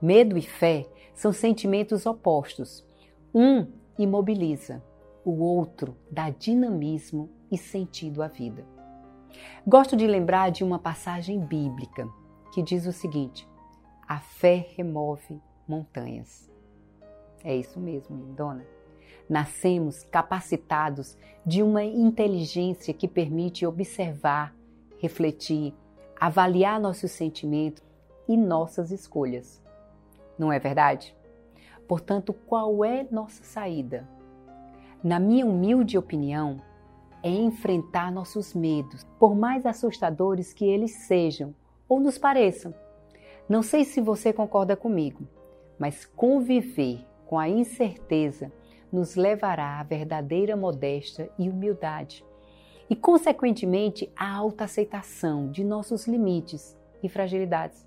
Medo 0.00 0.36
e 0.36 0.42
fé 0.42 0.86
são 1.14 1.32
sentimentos 1.32 2.04
opostos, 2.04 2.84
um 3.34 3.66
imobiliza, 3.98 4.82
o 5.24 5.42
outro 5.42 5.96
dá 6.10 6.30
dinamismo 6.30 7.30
e 7.50 7.56
sentido 7.56 8.22
à 8.22 8.28
vida. 8.28 8.64
Gosto 9.66 9.96
de 9.96 10.06
lembrar 10.06 10.50
de 10.50 10.62
uma 10.62 10.78
passagem 10.78 11.40
bíblica 11.40 12.08
que 12.52 12.62
diz 12.62 12.86
o 12.86 12.92
seguinte: 12.92 13.48
a 14.06 14.18
fé 14.20 14.68
remove 14.76 15.40
montanhas. 15.66 16.50
É 17.42 17.54
isso 17.56 17.80
mesmo, 17.80 18.16
dona. 18.34 18.64
Nascemos 19.28 20.04
capacitados 20.04 21.16
de 21.44 21.62
uma 21.62 21.82
inteligência 21.82 22.94
que 22.94 23.08
permite 23.08 23.66
observar, 23.66 24.54
refletir, 24.98 25.74
avaliar 26.18 26.80
nossos 26.80 27.10
sentimentos 27.10 27.82
e 28.28 28.36
nossas 28.36 28.90
escolhas. 28.90 29.65
Não 30.38 30.52
é 30.52 30.58
verdade? 30.58 31.16
Portanto, 31.88 32.32
qual 32.32 32.84
é 32.84 33.06
nossa 33.10 33.42
saída? 33.44 34.08
Na 35.02 35.20
minha 35.20 35.46
humilde 35.46 35.96
opinião, 35.96 36.60
é 37.22 37.30
enfrentar 37.30 38.12
nossos 38.12 38.54
medos, 38.54 39.04
por 39.18 39.34
mais 39.34 39.66
assustadores 39.66 40.52
que 40.52 40.64
eles 40.64 40.92
sejam 40.92 41.54
ou 41.88 42.00
nos 42.00 42.18
pareçam. 42.18 42.74
Não 43.48 43.62
sei 43.62 43.84
se 43.84 44.00
você 44.00 44.32
concorda 44.32 44.76
comigo, 44.76 45.26
mas 45.78 46.04
conviver 46.04 47.06
com 47.26 47.38
a 47.38 47.48
incerteza 47.48 48.52
nos 48.92 49.14
levará 49.14 49.78
à 49.78 49.82
verdadeira 49.82 50.56
modéstia 50.56 51.30
e 51.38 51.48
humildade, 51.48 52.24
e, 52.88 52.94
consequentemente, 52.94 54.10
à 54.16 54.32
autoaceitação 54.34 55.50
de 55.50 55.64
nossos 55.64 56.06
limites 56.06 56.78
e 57.02 57.08
fragilidades. 57.08 57.85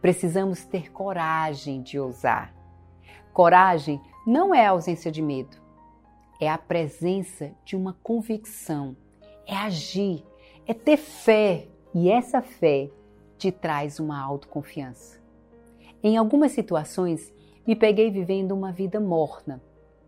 Precisamos 0.00 0.64
ter 0.64 0.92
coragem 0.92 1.82
de 1.82 1.98
ousar, 1.98 2.56
Coragem 3.36 4.00
não 4.26 4.54
é 4.54 4.66
a 4.66 4.70
ausência 4.70 5.12
de 5.12 5.20
medo, 5.20 5.58
é 6.40 6.48
a 6.48 6.56
presença 6.56 7.52
de 7.66 7.76
uma 7.76 7.92
convicção, 8.02 8.96
é 9.46 9.54
agir, 9.54 10.24
é 10.66 10.72
ter 10.72 10.96
fé. 10.96 11.68
E 11.94 12.08
essa 12.08 12.40
fé 12.40 12.88
te 13.36 13.52
traz 13.52 14.00
uma 14.00 14.18
autoconfiança. 14.18 15.20
Em 16.02 16.16
algumas 16.16 16.52
situações, 16.52 17.30
me 17.66 17.76
peguei 17.76 18.10
vivendo 18.10 18.52
uma 18.52 18.72
vida 18.72 18.98
morna, 18.98 19.62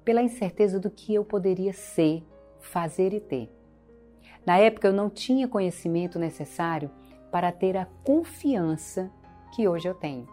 pela 0.07 0.23
incerteza 0.23 0.81
do 0.81 0.89
que 0.89 1.13
eu 1.15 1.23
poderia 1.23 1.75
ser, 1.75 2.25
fazer 2.61 3.13
e 3.13 3.21
ter. 3.21 3.53
Na 4.47 4.57
época 4.57 4.89
eu 4.89 4.93
não 4.95 5.11
tinha 5.11 5.47
conhecimento 5.47 6.19
necessário 6.19 6.91
para 7.31 7.53
ter 7.53 7.77
a 7.77 7.85
confiança 8.03 9.11
que 9.53 9.69
hoje 9.69 9.89
eu 9.89 9.95
tenho. 9.95 10.27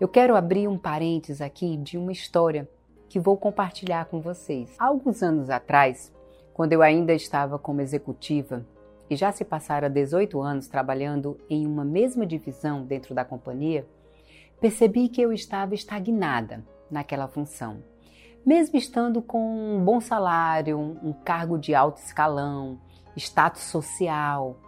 Eu 0.00 0.08
quero 0.08 0.36
abrir 0.36 0.68
um 0.68 0.78
parênteses 0.78 1.40
aqui 1.40 1.76
de 1.76 1.96
uma 1.96 2.12
história 2.12 2.68
que 3.08 3.20
vou 3.20 3.36
compartilhar 3.36 4.06
com 4.06 4.20
vocês. 4.20 4.74
Há 4.78 4.86
alguns 4.86 5.22
anos 5.22 5.50
atrás, 5.50 6.12
quando 6.52 6.72
eu 6.72 6.82
ainda 6.82 7.12
estava 7.12 7.58
como 7.58 7.80
executiva 7.80 8.66
e 9.08 9.16
já 9.16 9.30
se 9.30 9.44
passaram 9.44 9.88
18 9.90 10.40
anos 10.40 10.66
trabalhando 10.66 11.38
em 11.48 11.66
uma 11.66 11.84
mesma 11.84 12.26
divisão 12.26 12.84
dentro 12.84 13.14
da 13.14 13.24
companhia, 13.24 13.86
percebi 14.60 15.08
que 15.08 15.20
eu 15.20 15.32
estava 15.32 15.74
estagnada 15.74 16.64
naquela 16.90 17.28
função. 17.28 17.82
Mesmo 18.44 18.76
estando 18.76 19.22
com 19.22 19.76
um 19.76 19.84
bom 19.84 20.00
salário, 20.00 20.78
um 20.78 21.12
cargo 21.12 21.58
de 21.58 21.74
alto 21.74 21.98
escalão, 21.98 22.80
status 23.16 23.62
social, 23.62 24.58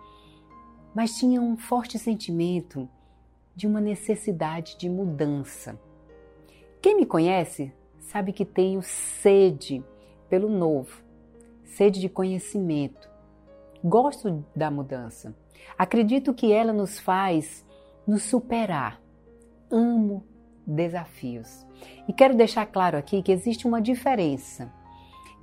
mas 0.94 1.16
tinha 1.16 1.40
um 1.40 1.56
forte 1.56 1.98
sentimento 1.98 2.88
de 3.56 3.66
uma 3.66 3.80
necessidade 3.80 4.76
de 4.76 4.88
mudança. 4.88 5.80
Quem 6.82 6.94
me 6.94 7.06
conhece 7.06 7.72
sabe 7.98 8.32
que 8.32 8.44
tenho 8.44 8.82
sede 8.82 9.82
pelo 10.28 10.48
novo, 10.50 11.02
sede 11.64 11.98
de 11.98 12.08
conhecimento. 12.08 13.08
Gosto 13.82 14.44
da 14.54 14.70
mudança. 14.70 15.34
Acredito 15.78 16.34
que 16.34 16.52
ela 16.52 16.72
nos 16.72 17.00
faz 17.00 17.64
nos 18.06 18.24
superar. 18.24 19.00
Amo 19.70 20.22
desafios. 20.66 21.66
E 22.06 22.12
quero 22.12 22.36
deixar 22.36 22.66
claro 22.66 22.98
aqui 22.98 23.22
que 23.22 23.32
existe 23.32 23.66
uma 23.66 23.80
diferença 23.80 24.70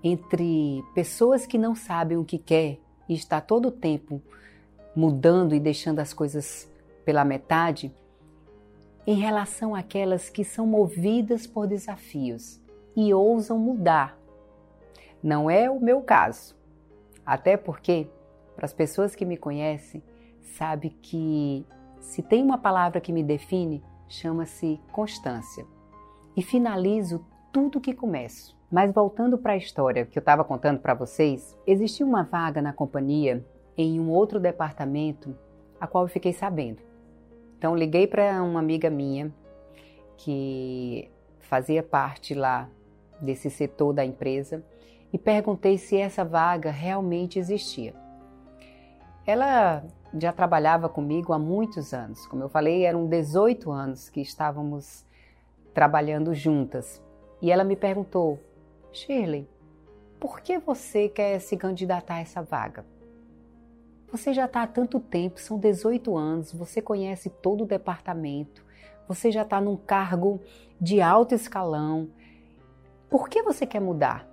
entre 0.03 0.84
pessoas 0.93 1.46
que 1.48 1.58
não 1.58 1.74
sabem 1.74 2.17
o 2.17 2.25
que 2.25 2.38
quer 2.38 2.79
e 3.08 3.13
está 3.13 3.41
todo 3.41 3.70
o 3.70 3.72
tempo 3.72 4.22
mudando 4.96 5.55
e 5.55 5.60
deixando 5.60 6.00
as 6.00 6.13
coisas 6.13 6.70
pela 7.03 7.25
metade 7.25 7.93
em 9.06 9.16
relação 9.16 9.76
àquelas 9.76 10.30
que 10.30 10.44
são 10.44 10.66
movidas 10.66 11.46
por 11.46 11.68
desafios 11.68 12.62
e 12.96 13.14
ousam 13.14 13.60
mudar. 13.60 14.18
Não 15.22 15.50
é 15.50 15.70
o 15.70 15.80
meu 15.80 16.02
caso, 16.02 16.56
até 17.26 17.58
porque, 17.58 18.08
para 18.56 18.66
as 18.66 18.74
pessoas 18.74 19.16
que 19.16 19.26
me 19.26 19.38
conhecem, 19.38 20.04
sabe 20.42 20.90
que 21.02 21.66
se 22.00 22.22
tem 22.22 22.44
uma 22.44 22.58
palavra 22.58 23.02
que 23.02 23.14
me 23.14 23.24
define, 23.24 23.84
chama-se 24.08 24.80
constância. 24.92 25.66
e 26.36 26.42
finalizo 26.42 27.24
tudo 27.52 27.80
que 27.80 27.94
começo. 27.94 28.58
Mas 28.72 28.92
voltando 28.92 29.38
para 29.38 29.54
a 29.54 29.58
história 29.58 30.06
que 30.06 30.18
eu 30.18 30.22
estava 30.22 30.44
contando 30.44 30.80
para 30.80 30.96
vocês, 30.96 31.56
existia 31.68 32.06
uma 32.06 32.24
vaga 32.24 32.62
na 32.62 32.74
companhia 32.74 33.46
em 33.78 34.00
um 34.00 34.10
outro 34.10 34.40
departamento, 34.40 35.36
a 35.80 35.86
qual 35.86 36.06
eu 36.06 36.08
fiquei 36.08 36.34
sabendo. 36.34 36.82
Então 37.63 37.77
liguei 37.77 38.05
para 38.05 38.43
uma 38.43 38.60
amiga 38.60 38.89
minha 38.89 39.34
que 40.17 41.10
fazia 41.39 41.82
parte 41.82 42.34
lá 42.34 42.70
desse 43.22 43.50
setor 43.50 43.93
da 43.93 44.03
empresa 44.03 44.62
e 45.13 45.17
perguntei 45.17 45.77
se 45.77 45.96
essa 45.96 46.25
vaga 46.25 46.70
realmente 46.70 47.39
existia. 47.39 47.96
Ela 49.25 49.82
já 50.13 50.34
trabalhava 50.34 50.89
comigo 50.89 51.32
há 51.32 51.39
muitos 51.39 51.93
anos. 51.93 52.27
Como 52.27 52.43
eu 52.43 52.50
falei, 52.50 52.84
eram 52.84 53.08
18 53.08 53.72
anos 53.72 54.10
que 54.10 54.20
estávamos 54.20 55.05
trabalhando 55.74 56.34
juntas. 56.34 57.01
E 57.41 57.50
ela 57.50 57.63
me 57.63 57.77
perguntou: 57.77 58.41
Shirley, 58.91 59.48
por 60.20 60.41
que 60.41 60.60
você 60.60 61.08
quer 61.08 61.39
se 61.39 61.55
candidatar 61.55 62.15
a 62.15 62.20
essa 62.20 62.41
vaga? 62.41 62.86
Você 64.13 64.32
já 64.32 64.46
está 64.46 64.62
há 64.62 64.67
tanto 64.67 65.00
tempo, 65.00 65.39
são 65.39 65.58
18 65.58 66.15
anos, 66.15 66.53
você 66.53 66.79
conhece 66.79 67.32
todo 67.32 67.63
o 67.63 67.67
departamento, 67.67 68.63
você 69.08 69.32
já 69.32 69.41
está 69.41 69.60
num 69.60 69.75
cargo 69.75 70.39
de 70.79 71.01
alto 71.01 71.34
escalão. 71.34 72.08
Por 73.10 73.27
que 73.27 73.41
você 73.41 73.65
quer 73.65 73.82
mudar? 73.82 74.29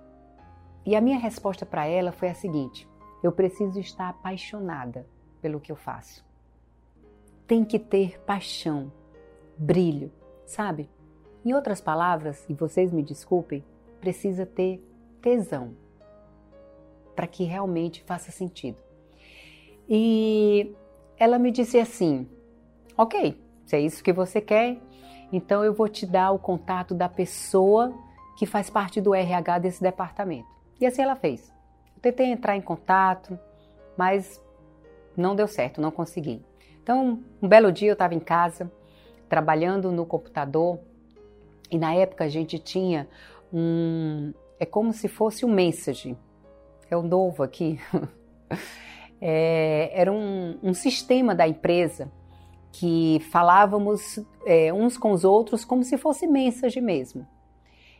E 0.85 0.95
a 0.95 1.01
minha 1.01 1.17
resposta 1.17 1.65
para 1.65 1.87
ela 1.87 2.11
foi 2.11 2.29
a 2.29 2.35
seguinte: 2.35 2.87
eu 3.23 3.31
preciso 3.31 3.79
estar 3.79 4.07
apaixonada 4.07 5.07
pelo 5.41 5.59
que 5.59 5.71
eu 5.71 5.75
faço. 5.75 6.23
Tem 7.47 7.65
que 7.65 7.79
ter 7.79 8.19
paixão, 8.21 8.91
brilho, 9.57 10.11
sabe? 10.45 10.91
Em 11.43 11.55
outras 11.55 11.81
palavras, 11.81 12.45
e 12.47 12.53
vocês 12.53 12.91
me 12.91 13.01
desculpem, 13.01 13.65
precisa 13.99 14.45
ter 14.45 14.79
tesão 15.23 15.75
para 17.15 17.25
que 17.25 17.45
realmente 17.45 18.03
faça 18.03 18.31
sentido. 18.31 18.90
E 19.93 20.73
ela 21.17 21.37
me 21.37 21.51
disse 21.51 21.77
assim: 21.77 22.25
Ok, 22.97 23.37
se 23.65 23.75
é 23.75 23.81
isso 23.81 24.01
que 24.01 24.13
você 24.13 24.39
quer, 24.39 24.77
então 25.33 25.65
eu 25.65 25.73
vou 25.73 25.89
te 25.89 26.05
dar 26.05 26.31
o 26.31 26.39
contato 26.39 26.95
da 26.95 27.09
pessoa 27.09 27.93
que 28.37 28.45
faz 28.45 28.69
parte 28.69 29.01
do 29.01 29.13
RH 29.13 29.59
desse 29.59 29.83
departamento. 29.83 30.47
E 30.79 30.85
assim 30.85 31.01
ela 31.01 31.17
fez. 31.17 31.53
Eu 31.93 32.01
tentei 32.01 32.27
entrar 32.27 32.55
em 32.55 32.61
contato, 32.61 33.37
mas 33.97 34.41
não 35.15 35.35
deu 35.35 35.45
certo, 35.45 35.81
não 35.81 35.91
consegui. 35.91 36.41
Então, 36.81 37.19
um 37.41 37.47
belo 37.49 37.69
dia 37.69 37.89
eu 37.89 37.93
estava 37.93 38.15
em 38.15 38.19
casa, 38.19 38.71
trabalhando 39.27 39.91
no 39.91 40.05
computador, 40.05 40.79
e 41.69 41.77
na 41.77 41.93
época 41.93 42.23
a 42.23 42.29
gente 42.29 42.57
tinha 42.57 43.09
um. 43.51 44.33
É 44.57 44.65
como 44.65 44.93
se 44.93 45.09
fosse 45.09 45.45
um 45.45 45.51
message. 45.51 46.17
É 46.89 46.95
o 46.95 47.01
novo 47.01 47.43
aqui. 47.43 47.77
é, 49.21 49.91
era 49.93 50.11
um, 50.11 50.57
um 50.63 50.73
sistema 50.73 51.35
da 51.35 51.47
empresa 51.47 52.11
que 52.71 53.19
falávamos 53.31 54.19
é, 54.45 54.73
uns 54.73 54.97
com 54.97 55.11
os 55.11 55.23
outros 55.23 55.63
como 55.63 55.83
se 55.83 55.97
fosse 55.97 56.25
mensagem 56.25 56.81
mesmo. 56.81 57.27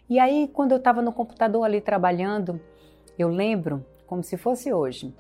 E 0.10 0.20
aí, 0.20 0.50
quando 0.51 0.72
eu 0.72 0.78
estava 0.78 1.01
no 1.01 1.13
computador 1.13 1.63
ali 1.63 1.80
trabalhando, 1.80 2.60
eu 3.18 3.30
lembro, 3.30 3.86
como 4.08 4.24
se 4.24 4.36
fosse 4.36 4.74
hoje, 4.74 5.16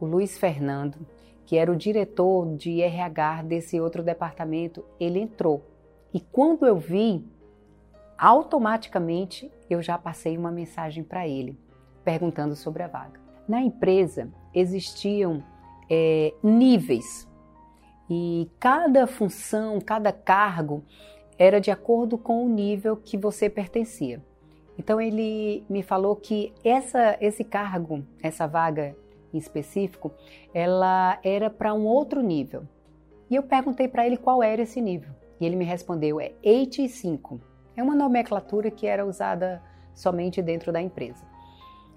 o 0.00 0.04
Luiz 0.04 0.36
Fernando, 0.36 1.06
que 1.46 1.56
era 1.56 1.70
o 1.70 1.76
diretor 1.76 2.56
de 2.56 2.82
RH 2.82 3.42
desse 3.42 3.80
outro 3.80 4.02
departamento, 4.02 4.84
ele 4.98 5.20
entrou. 5.20 5.62
E 6.12 6.20
quando 6.20 6.66
eu 6.66 6.76
vi, 6.76 7.24
automaticamente 8.18 9.50
eu 9.68 9.80
já 9.80 9.96
passei 9.96 10.36
uma 10.36 10.50
mensagem 10.50 11.04
para 11.04 11.26
ele, 11.26 11.58
perguntando 12.04 12.54
sobre 12.54 12.82
a 12.82 12.88
vaga. 12.88 13.23
Na 13.46 13.60
empresa 13.60 14.28
existiam 14.54 15.42
é, 15.90 16.32
níveis 16.42 17.28
e 18.08 18.50
cada 18.58 19.06
função, 19.06 19.80
cada 19.80 20.12
cargo 20.12 20.82
era 21.38 21.60
de 21.60 21.70
acordo 21.70 22.16
com 22.16 22.44
o 22.44 22.48
nível 22.48 22.96
que 22.96 23.16
você 23.16 23.48
pertencia. 23.50 24.22
Então 24.78 25.00
ele 25.00 25.64
me 25.68 25.82
falou 25.82 26.16
que 26.16 26.52
essa, 26.64 27.16
esse 27.20 27.44
cargo, 27.44 28.04
essa 28.22 28.46
vaga 28.46 28.96
em 29.32 29.38
específico, 29.38 30.12
ela 30.52 31.18
era 31.22 31.50
para 31.50 31.74
um 31.74 31.84
outro 31.84 32.20
nível. 32.20 32.64
E 33.30 33.36
eu 33.36 33.42
perguntei 33.42 33.88
para 33.88 34.06
ele 34.06 34.16
qual 34.16 34.42
era 34.42 34.62
esse 34.62 34.80
nível. 34.80 35.10
E 35.40 35.46
ele 35.46 35.56
me 35.56 35.64
respondeu: 35.64 36.20
é 36.20 36.32
85. 36.44 37.40
É 37.76 37.82
uma 37.82 37.94
nomenclatura 37.94 38.70
que 38.70 38.86
era 38.86 39.04
usada 39.04 39.62
somente 39.94 40.42
dentro 40.42 40.72
da 40.72 40.80
empresa. 40.80 41.33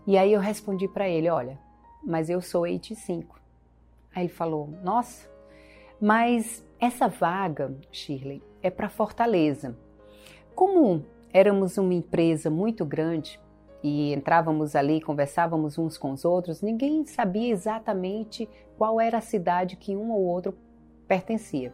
E 0.08 0.18
aí 0.18 0.32
eu 0.32 0.40
respondi 0.40 0.88
para 0.88 1.10
ele: 1.10 1.30
olha, 1.30 1.60
mas 2.02 2.30
eu 2.30 2.40
sou 2.42 2.62
85. 2.62 3.38
Aí 4.16 4.24
ele 4.24 4.34
falou: 4.34 4.70
nossa, 4.82 5.30
mas 6.00 6.66
essa 6.80 7.10
vaga, 7.10 7.76
Shirley, 7.92 8.42
é 8.64 8.70
para 8.70 8.88
Fortaleza. 8.88 9.78
Como 10.56 11.06
éramos 11.34 11.78
uma 11.78 11.94
empresa 11.94 12.50
muito 12.50 12.86
grande 12.86 13.40
e 13.84 14.14
entrávamos 14.14 14.76
ali, 14.76 15.02
conversávamos 15.02 15.78
uns 15.78 15.98
com 15.98 16.12
os 16.12 16.24
outros, 16.24 16.62
ninguém 16.62 17.06
sabia 17.06 17.52
exatamente 17.52 18.50
qual 18.78 19.02
era 19.02 19.18
a 19.18 19.22
cidade 19.22 19.76
que 19.76 19.96
um 19.96 20.12
ou 20.12 20.22
outro 20.24 20.58
pertencia. 21.06 21.74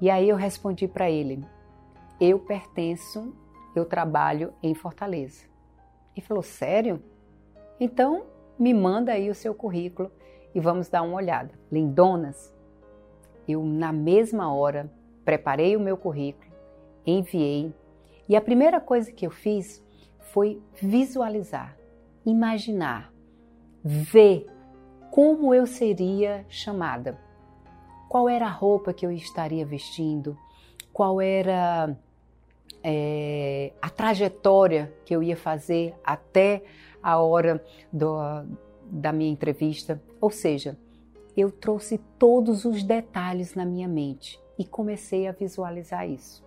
E 0.00 0.08
aí 0.08 0.26
eu 0.26 0.36
respondi 0.36 0.88
para 0.88 1.10
ele: 1.10 1.44
eu 2.18 2.38
pertenço, 2.38 3.36
eu 3.76 3.84
trabalho 3.84 4.54
em 4.62 4.74
Fortaleza. 4.74 5.44
E 6.16 6.20
falou: 6.22 6.42
sério? 6.42 7.09
Então 7.80 8.24
me 8.58 8.74
manda 8.74 9.12
aí 9.12 9.30
o 9.30 9.34
seu 9.34 9.54
currículo 9.54 10.12
e 10.54 10.60
vamos 10.60 10.88
dar 10.88 11.02
uma 11.02 11.16
olhada. 11.16 11.50
Lindonas, 11.72 12.54
eu, 13.48 13.64
na 13.64 13.92
mesma 13.92 14.54
hora, 14.54 14.92
preparei 15.24 15.74
o 15.76 15.80
meu 15.80 15.96
currículo, 15.96 16.52
enviei 17.06 17.74
e 18.28 18.36
a 18.36 18.40
primeira 18.40 18.80
coisa 18.80 19.10
que 19.10 19.26
eu 19.26 19.30
fiz 19.30 19.82
foi 20.18 20.62
visualizar, 20.80 21.76
imaginar, 22.24 23.12
ver 23.82 24.46
como 25.10 25.52
eu 25.52 25.66
seria 25.66 26.44
chamada, 26.48 27.18
qual 28.08 28.28
era 28.28 28.46
a 28.46 28.50
roupa 28.50 28.92
que 28.92 29.04
eu 29.04 29.10
estaria 29.10 29.66
vestindo, 29.66 30.38
qual 30.92 31.20
era 31.20 31.96
é, 32.84 33.72
a 33.82 33.90
trajetória 33.90 34.92
que 35.04 35.14
eu 35.14 35.22
ia 35.22 35.36
fazer 35.36 35.94
até 36.04 36.62
a 37.02 37.18
hora 37.18 37.64
do, 37.92 38.16
da 38.90 39.12
minha 39.12 39.30
entrevista. 39.30 40.02
Ou 40.20 40.30
seja, 40.30 40.76
eu 41.36 41.50
trouxe 41.50 41.98
todos 42.18 42.64
os 42.64 42.82
detalhes 42.82 43.54
na 43.54 43.64
minha 43.64 43.88
mente 43.88 44.40
e 44.58 44.64
comecei 44.64 45.26
a 45.26 45.32
visualizar 45.32 46.08
isso. 46.08 46.44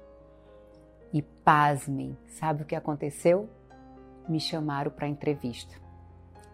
E 1.11 1.21
pasmem, 1.21 2.17
sabe 2.27 2.63
o 2.63 2.65
que 2.65 2.75
aconteceu? 2.75 3.49
Me 4.27 4.39
chamaram 4.39 4.91
para 4.91 5.07
entrevista. 5.07 5.81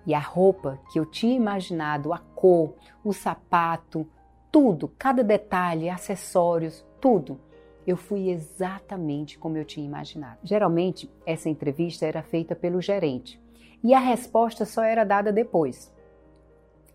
E 0.06 0.14
a 0.14 0.20
roupa 0.20 0.80
que 0.92 1.00
eu 1.00 1.06
tinha 1.06 1.36
imaginado, 1.36 2.14
a 2.14 2.18
cor, 2.18 2.74
o 3.04 3.14
sapato, 3.14 4.08
tudo, 4.52 4.88
cada 4.98 5.24
detalhe, 5.24 5.90
acessórios, 5.90 6.86
tudo, 7.00 7.40
eu 7.86 7.96
fui 7.96 8.30
exatamente 8.30 9.38
como 9.38 9.58
eu 9.58 9.66
tinha 9.66 9.86
imaginado. 9.86 10.40
Geralmente, 10.44 11.12
essa 11.26 11.50
entrevista 11.50 12.06
era 12.06 12.22
feita 12.22 12.56
pelo 12.56 12.82
gerente 12.82 13.40
e 13.84 13.94
a 13.94 14.00
resposta 14.00 14.66
só 14.66 14.84
era 14.84 15.04
dada 15.04 15.32
depois 15.32 15.92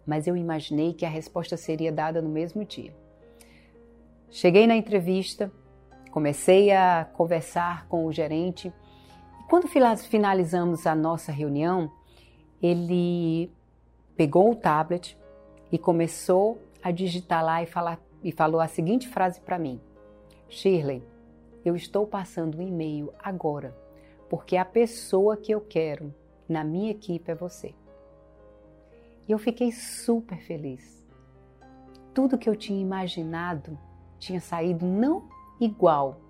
mas 0.07 0.27
eu 0.27 0.37
imaginei 0.37 0.92
que 0.92 1.07
a 1.07 1.09
resposta 1.09 1.57
seria 1.57 1.90
dada 1.90 2.20
no 2.20 2.29
mesmo 2.29 2.64
dia. 2.64 2.94
Cheguei 4.31 4.66
na 4.66 4.77
entrevista, 4.77 5.51
comecei 6.11 6.70
a 6.73 7.09
conversar 7.12 7.87
com 7.87 8.07
o 8.07 8.12
gerente 8.12 8.73
e 9.40 9.44
quando 9.49 9.68
finalizamos 9.68 10.87
a 10.87 10.94
nossa 10.94 11.31
reunião, 11.31 11.90
ele 12.62 13.51
pegou 14.16 14.51
o 14.51 14.57
tablet 14.57 15.18
e 15.70 15.79
começou 15.79 16.61
a 16.83 16.90
digitar 16.90 17.44
lá 17.44 17.62
e, 17.62 17.66
falar, 17.66 17.99
e 18.23 18.33
falou 18.33 18.61
a 18.61 18.68
seguinte 18.68 19.09
frase 19.09 19.40
para 19.40 19.59
mim: 19.59 19.81
Shirley, 20.49 21.03
eu 21.64 21.77
estou 21.77 22.07
passando 22.07 22.59
um 22.59 22.62
e-mail 22.62 23.12
agora, 23.18 23.77
porque 24.29 24.57
a 24.57 24.64
pessoa 24.64 25.37
que 25.37 25.53
eu 25.53 25.61
quero 25.61 26.12
na 26.49 26.65
minha 26.65 26.91
equipe 26.91 27.31
é 27.31 27.35
você. 27.35 27.75
E 29.27 29.33
eu 29.33 29.39
fiquei 29.39 29.73
super 29.73 30.39
feliz. 30.43 31.05
Tudo 32.13 32.39
que 32.39 32.49
eu 32.49 32.55
tinha 32.55 32.81
imaginado 32.81 33.79
tinha 34.19 34.41
saído 34.41 34.87
não 34.87 35.29
igual, 35.61 36.21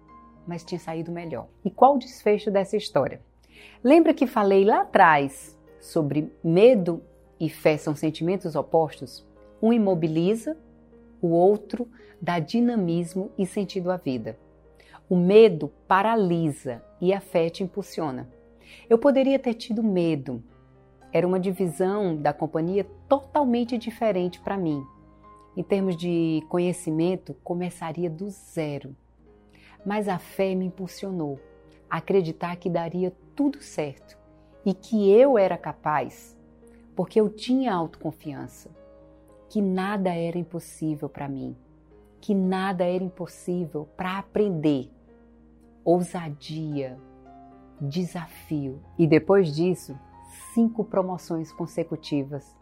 mas 0.46 0.64
tinha 0.64 0.78
saído 0.78 1.10
melhor. 1.10 1.48
E 1.64 1.70
qual 1.70 1.96
o 1.96 1.98
desfecho 1.98 2.50
dessa 2.50 2.76
história? 2.76 3.20
Lembra 3.82 4.14
que 4.14 4.26
falei 4.26 4.64
lá 4.64 4.82
atrás 4.82 5.58
sobre 5.80 6.32
medo 6.42 7.02
e 7.38 7.48
fé 7.48 7.76
são 7.76 7.94
sentimentos 7.94 8.54
opostos? 8.54 9.26
Um 9.60 9.72
imobiliza, 9.72 10.56
o 11.20 11.28
outro 11.28 11.88
dá 12.20 12.38
dinamismo 12.38 13.30
e 13.36 13.46
sentido 13.46 13.90
à 13.90 13.96
vida. 13.96 14.38
O 15.08 15.16
medo 15.16 15.70
paralisa 15.86 16.82
e 17.00 17.12
a 17.12 17.20
fé 17.20 17.50
te 17.50 17.62
impulsiona. 17.62 18.28
Eu 18.88 18.98
poderia 18.98 19.38
ter 19.38 19.54
tido 19.54 19.82
medo. 19.82 20.42
Era 21.12 21.26
uma 21.26 21.38
divisão 21.38 22.16
da 22.16 22.32
companhia 22.32 22.84
totalmente 23.08 23.78
diferente 23.78 24.40
para 24.40 24.56
mim. 24.56 24.84
Em 25.56 25.62
termos 25.62 25.96
de 25.96 26.44
conhecimento, 26.48 27.34
começaria 27.44 28.10
do 28.10 28.28
zero. 28.28 28.96
Mas 29.86 30.08
a 30.08 30.18
fé 30.18 30.54
me 30.54 30.66
impulsionou 30.66 31.38
a 31.88 31.98
acreditar 31.98 32.56
que 32.56 32.68
daria 32.68 33.12
tudo 33.36 33.62
certo 33.62 34.18
e 34.64 34.74
que 34.74 35.10
eu 35.10 35.38
era 35.38 35.56
capaz, 35.56 36.36
porque 36.96 37.20
eu 37.20 37.28
tinha 37.28 37.72
autoconfiança, 37.72 38.70
que 39.48 39.60
nada 39.60 40.12
era 40.14 40.38
impossível 40.38 41.08
para 41.08 41.28
mim, 41.28 41.56
que 42.20 42.34
nada 42.34 42.84
era 42.84 43.04
impossível 43.04 43.88
para 43.96 44.18
aprender. 44.18 44.90
Ousadia, 45.84 46.98
desafio. 47.80 48.80
E 48.98 49.06
depois 49.06 49.54
disso, 49.54 49.98
cinco 50.52 50.84
promoções 50.84 51.52
consecutivas 51.52 52.56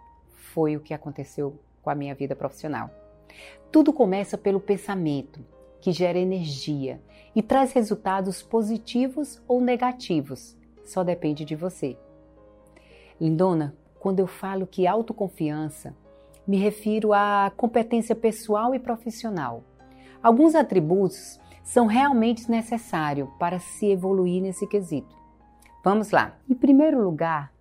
foi 0.52 0.76
o 0.76 0.80
que 0.80 0.94
aconteceu 0.94 1.58
com 1.82 1.90
a 1.90 1.94
minha 1.94 2.14
vida 2.14 2.36
profissional. 2.36 2.90
Tudo 3.70 3.92
começa 3.92 4.36
pelo 4.36 4.60
pensamento, 4.60 5.40
que 5.80 5.92
gera 5.92 6.18
energia 6.18 7.00
e 7.34 7.42
traz 7.42 7.72
resultados 7.72 8.42
positivos 8.42 9.42
ou 9.48 9.60
negativos. 9.60 10.56
Só 10.84 11.02
depende 11.02 11.44
de 11.44 11.56
você. 11.56 11.96
Lindona, 13.20 13.74
quando 13.98 14.20
eu 14.20 14.26
falo 14.26 14.66
que 14.66 14.86
autoconfiança, 14.86 15.94
me 16.46 16.56
refiro 16.56 17.12
à 17.12 17.52
competência 17.56 18.14
pessoal 18.14 18.74
e 18.74 18.78
profissional. 18.78 19.62
Alguns 20.22 20.54
atributos 20.54 21.40
são 21.62 21.86
realmente 21.86 22.50
necessários 22.50 23.28
para 23.38 23.58
se 23.58 23.86
evoluir 23.86 24.42
nesse 24.42 24.66
quesito. 24.66 25.14
Vamos 25.84 26.10
lá. 26.10 26.36
Em 26.48 26.54
primeiro 26.54 27.02
lugar, 27.02 27.52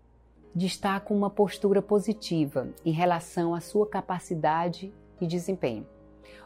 destaco 0.53 1.13
uma 1.13 1.29
postura 1.29 1.81
positiva 1.81 2.69
em 2.85 2.91
relação 2.91 3.53
à 3.53 3.59
sua 3.59 3.87
capacidade 3.87 4.93
e 5.19 5.27
desempenho. 5.27 5.85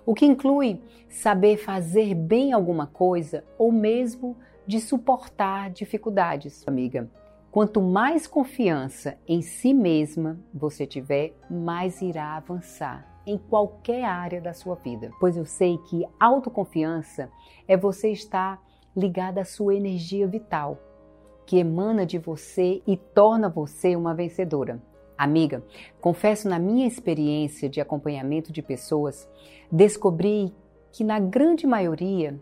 O 0.05 0.13
que 0.13 0.25
inclui 0.25 0.81
saber 1.09 1.57
fazer 1.57 2.13
bem 2.13 2.53
alguma 2.53 2.87
coisa 2.87 3.43
ou 3.57 3.71
mesmo 3.71 4.37
de 4.67 4.79
suportar 4.79 5.69
dificuldades, 5.69 6.63
amiga. 6.67 7.09
Quanto 7.51 7.81
mais 7.81 8.27
confiança 8.27 9.17
em 9.27 9.41
si 9.41 9.73
mesma 9.73 10.39
você 10.53 10.85
tiver, 10.85 11.33
mais 11.49 12.01
irá 12.01 12.35
avançar 12.35 13.14
em 13.25 13.37
qualquer 13.37 14.03
área 14.03 14.39
da 14.39 14.53
sua 14.53 14.75
vida. 14.75 15.11
Pois 15.19 15.35
eu 15.37 15.45
sei 15.45 15.77
que 15.89 16.05
autoconfiança 16.19 17.29
é 17.67 17.75
você 17.75 18.11
estar 18.11 18.61
ligada 18.95 19.41
à 19.41 19.45
sua 19.45 19.75
energia 19.75 20.27
vital, 20.27 20.77
que 21.45 21.57
emana 21.57 22.05
de 22.05 22.17
você 22.17 22.81
e 22.87 22.95
torna 22.95 23.49
você 23.49 23.95
uma 23.95 24.13
vencedora. 24.13 24.81
Amiga, 25.17 25.63
confesso 26.01 26.49
na 26.49 26.59
minha 26.59 26.87
experiência 26.87 27.69
de 27.69 27.79
acompanhamento 27.79 28.51
de 28.51 28.61
pessoas, 28.61 29.29
descobri 29.71 30.53
que 30.91 31.03
na 31.03 31.19
grande 31.19 31.65
maioria 31.65 32.39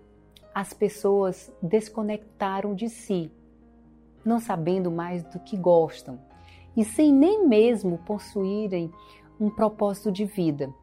as 0.54 0.74
pessoas 0.74 1.52
desconectaram 1.62 2.74
de 2.74 2.89
si 2.89 3.32
não 4.26 4.39
sabendo 4.39 4.89
mais 4.89 5.24
do 5.24 5.39
que 5.39 5.58
gostam 5.58 6.19
e 6.76 6.84
sem 6.84 7.12
nem 7.12 7.48
mesmo 7.48 8.00
possuírem 8.00 8.91
um 9.39 9.50
propósito 9.50 10.12
de 10.12 10.26
vida. 10.26 10.74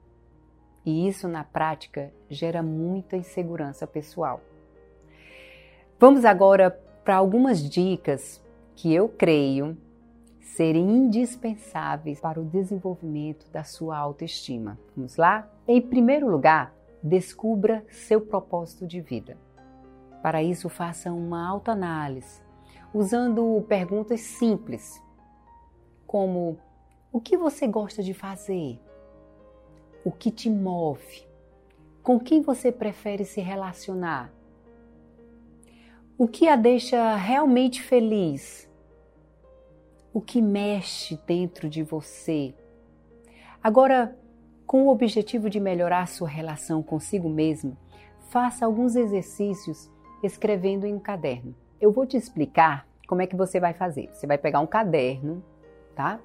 E 0.84 1.06
isso, 1.06 1.28
na 1.28 1.44
prática, 1.44 2.12
gera 2.28 2.62
muita 2.62 3.16
insegurança 3.16 3.86
pessoal. 3.86 4.40
Vamos 5.98 6.24
agora 6.24 6.70
para 7.04 7.16
algumas 7.16 7.62
dicas 7.68 8.42
que 8.74 8.92
eu 8.94 9.08
creio 9.08 9.76
serem 10.40 10.90
indispensáveis 10.90 12.20
para 12.20 12.40
o 12.40 12.44
desenvolvimento 12.44 13.50
da 13.50 13.62
sua 13.62 13.96
autoestima. 13.96 14.78
Vamos 14.96 15.16
lá? 15.16 15.48
Em 15.68 15.80
primeiro 15.80 16.28
lugar, 16.28 16.74
descubra 17.02 17.84
seu 17.90 18.20
propósito 18.20 18.86
de 18.86 19.00
vida. 19.00 19.36
Para 20.22 20.42
isso, 20.42 20.68
faça 20.68 21.12
uma 21.12 21.46
autoanálise 21.46 22.42
usando 22.92 23.64
perguntas 23.68 24.20
simples, 24.20 25.02
como: 26.06 26.58
o 27.12 27.20
que 27.20 27.36
você 27.36 27.66
gosta 27.66 28.02
de 28.02 28.14
fazer? 28.14 28.80
O 30.04 30.12
que 30.12 30.30
te 30.30 30.48
move? 30.48 31.26
Com 32.02 32.18
quem 32.18 32.40
você 32.40 32.70
prefere 32.70 33.24
se 33.24 33.40
relacionar? 33.40 34.32
O 36.16 36.28
que 36.28 36.48
a 36.48 36.56
deixa 36.56 37.16
realmente 37.16 37.82
feliz? 37.82 38.70
O 40.12 40.20
que 40.20 40.40
mexe 40.40 41.18
dentro 41.26 41.68
de 41.68 41.82
você? 41.82 42.54
Agora, 43.62 44.16
com 44.66 44.84
o 44.84 44.88
objetivo 44.88 45.50
de 45.50 45.58
melhorar 45.58 46.06
sua 46.06 46.28
relação 46.28 46.82
consigo 46.82 47.28
mesmo, 47.28 47.76
faça 48.28 48.64
alguns 48.64 48.94
exercícios 48.94 49.90
escrevendo 50.22 50.86
em 50.86 50.94
um 50.94 51.00
caderno. 51.00 51.54
Eu 51.80 51.90
vou 51.90 52.06
te 52.06 52.16
explicar 52.16 52.86
como 53.08 53.20
é 53.20 53.26
que 53.26 53.36
você 53.36 53.58
vai 53.58 53.74
fazer. 53.74 54.08
Você 54.12 54.26
vai 54.26 54.38
pegar 54.38 54.60
um 54.60 54.66
caderno, 54.66 55.42
tá? 55.96 56.20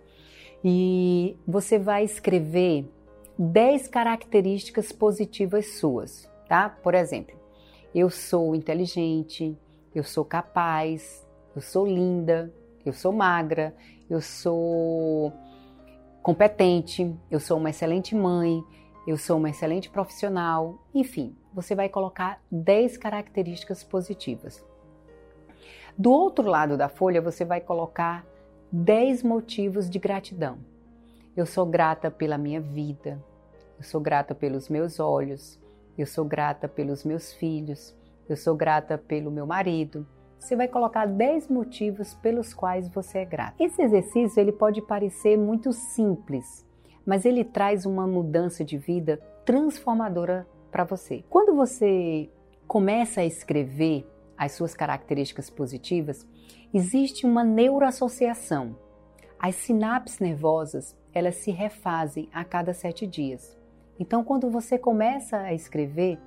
E 0.67 1.37
você 1.47 1.77
vai 1.77 2.03
escrever 2.03 2.91
10 3.37 3.87
características 3.87 4.91
positivas 4.91 5.75
suas, 5.75 6.27
tá? 6.49 6.67
Por 6.69 6.95
exemplo, 6.95 7.39
eu 7.93 8.09
sou 8.09 8.55
inteligente, 8.55 9.55
eu 9.93 10.03
sou 10.03 10.25
capaz, 10.25 11.23
eu 11.55 11.61
sou 11.61 11.85
linda, 11.85 12.51
eu 12.83 12.93
sou 12.93 13.11
magra, 13.11 13.75
eu 14.09 14.19
sou 14.19 15.31
competente, 16.23 17.15
eu 17.29 17.39
sou 17.39 17.59
uma 17.59 17.69
excelente 17.69 18.15
mãe, 18.15 18.63
eu 19.05 19.19
sou 19.19 19.37
uma 19.37 19.51
excelente 19.51 19.87
profissional, 19.87 20.79
enfim, 20.95 21.35
você 21.53 21.75
vai 21.75 21.89
colocar 21.89 22.41
10 22.49 22.97
características 22.97 23.83
positivas. 23.83 24.65
Do 25.95 26.11
outro 26.11 26.47
lado 26.47 26.75
da 26.75 26.89
folha, 26.89 27.21
você 27.21 27.45
vai 27.45 27.61
colocar 27.61 28.25
10 28.83 29.23
motivos 29.23 29.89
de 29.89 29.97
gratidão. 29.97 30.57
Eu 31.33 31.45
sou 31.45 31.65
grata 31.65 32.11
pela 32.11 32.37
minha 32.37 32.59
vida, 32.59 33.23
eu 33.77 33.83
sou 33.85 34.01
grata 34.01 34.35
pelos 34.35 34.67
meus 34.67 34.99
olhos, 34.99 35.57
eu 35.97 36.05
sou 36.05 36.25
grata 36.25 36.67
pelos 36.67 37.05
meus 37.05 37.31
filhos, 37.31 37.95
eu 38.27 38.35
sou 38.35 38.53
grata 38.53 38.97
pelo 38.97 39.31
meu 39.31 39.47
marido. 39.47 40.05
Você 40.37 40.57
vai 40.57 40.67
colocar 40.67 41.05
10 41.05 41.47
motivos 41.47 42.13
pelos 42.15 42.53
quais 42.53 42.89
você 42.89 43.19
é 43.19 43.25
grata. 43.25 43.55
Esse 43.63 43.81
exercício 43.81 44.41
ele 44.41 44.51
pode 44.51 44.81
parecer 44.81 45.37
muito 45.37 45.71
simples, 45.71 46.65
mas 47.05 47.23
ele 47.23 47.45
traz 47.45 47.85
uma 47.85 48.05
mudança 48.05 48.65
de 48.65 48.77
vida 48.77 49.21
transformadora 49.45 50.45
para 50.69 50.83
você. 50.83 51.23
Quando 51.29 51.55
você 51.55 52.29
começa 52.67 53.21
a 53.21 53.25
escrever 53.25 54.05
as 54.37 54.51
suas 54.51 54.73
características 54.73 55.49
positivas, 55.49 56.27
existe 56.75 57.25
uma 57.25 57.41
neuroassociação. 57.41 58.75
As 59.39 59.55
sinapses 59.55 60.19
nervosas, 60.19 60.93
elas 61.13 61.35
se 61.35 61.49
refazem 61.49 62.27
a 62.33 62.43
cada 62.43 62.73
sete 62.73 63.07
dias. 63.07 63.57
Então, 63.97 64.25
quando 64.25 64.51
você 64.51 64.77
começa 64.77 65.37
a 65.37 65.53
escrever, 65.53 66.19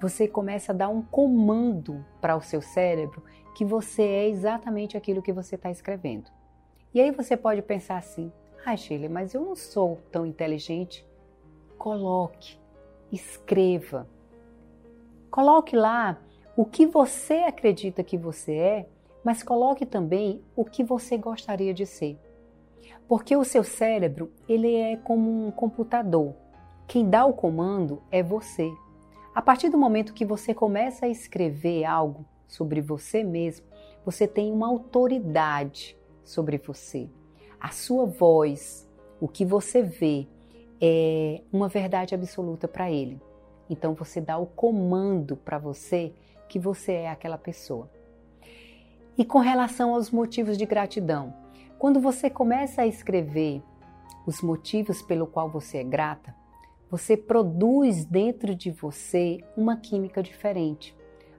você 0.00 0.26
começa 0.26 0.72
a 0.72 0.74
dar 0.74 0.88
um 0.88 1.02
comando 1.02 2.04
para 2.20 2.36
o 2.36 2.40
seu 2.40 2.60
cérebro 2.60 3.22
que 3.54 3.64
você 3.64 4.02
é 4.02 4.28
exatamente 4.28 4.96
aquilo 4.96 5.22
que 5.22 5.32
você 5.32 5.54
está 5.54 5.70
escrevendo. 5.70 6.32
E 6.92 7.00
aí 7.00 7.12
você 7.12 7.36
pode 7.36 7.62
pensar 7.62 7.98
assim: 7.98 8.32
ah, 8.64 8.76
Sheila, 8.76 9.08
mas 9.08 9.34
eu 9.34 9.40
não 9.40 9.54
sou 9.54 10.00
tão 10.10 10.26
inteligente. 10.26 11.06
Coloque, 11.78 12.58
escreva. 13.12 14.08
Coloque 15.30 15.76
lá 15.76 16.20
o 16.56 16.64
que 16.64 16.86
você 16.86 17.34
acredita 17.34 18.02
que 18.02 18.18
você 18.18 18.52
é, 18.52 18.88
mas 19.26 19.42
coloque 19.42 19.84
também 19.84 20.40
o 20.54 20.64
que 20.64 20.84
você 20.84 21.18
gostaria 21.18 21.74
de 21.74 21.84
ser. 21.84 22.16
Porque 23.08 23.34
o 23.34 23.42
seu 23.42 23.64
cérebro, 23.64 24.30
ele 24.48 24.72
é 24.76 24.94
como 24.98 25.48
um 25.48 25.50
computador. 25.50 26.32
Quem 26.86 27.10
dá 27.10 27.26
o 27.26 27.32
comando 27.32 28.00
é 28.12 28.22
você. 28.22 28.72
A 29.34 29.42
partir 29.42 29.68
do 29.68 29.76
momento 29.76 30.14
que 30.14 30.24
você 30.24 30.54
começa 30.54 31.06
a 31.06 31.08
escrever 31.08 31.84
algo 31.84 32.24
sobre 32.46 32.80
você 32.80 33.24
mesmo, 33.24 33.66
você 34.04 34.28
tem 34.28 34.52
uma 34.52 34.68
autoridade 34.68 35.98
sobre 36.22 36.56
você. 36.58 37.10
A 37.60 37.70
sua 37.70 38.06
voz, 38.06 38.88
o 39.20 39.26
que 39.26 39.44
você 39.44 39.82
vê, 39.82 40.28
é 40.80 41.42
uma 41.52 41.66
verdade 41.66 42.14
absoluta 42.14 42.68
para 42.68 42.92
ele. 42.92 43.20
Então 43.68 43.92
você 43.92 44.20
dá 44.20 44.38
o 44.38 44.46
comando 44.46 45.36
para 45.36 45.58
você 45.58 46.14
que 46.48 46.60
você 46.60 46.92
é 46.92 47.10
aquela 47.10 47.36
pessoa. 47.36 47.90
E 49.18 49.24
com 49.24 49.38
relação 49.38 49.94
aos 49.94 50.10
motivos 50.10 50.58
de 50.58 50.66
gratidão, 50.66 51.32
quando 51.78 52.00
você 52.00 52.28
começa 52.28 52.82
a 52.82 52.86
escrever 52.86 53.62
os 54.26 54.42
motivos 54.42 55.00
pelo 55.00 55.26
qual 55.26 55.48
você 55.48 55.78
é 55.78 55.84
grata, 55.84 56.34
você 56.90 57.16
produz 57.16 58.04
dentro 58.04 58.54
de 58.54 58.70
você 58.70 59.38
uma 59.56 59.76
química 59.76 60.22
diferente. 60.22 60.94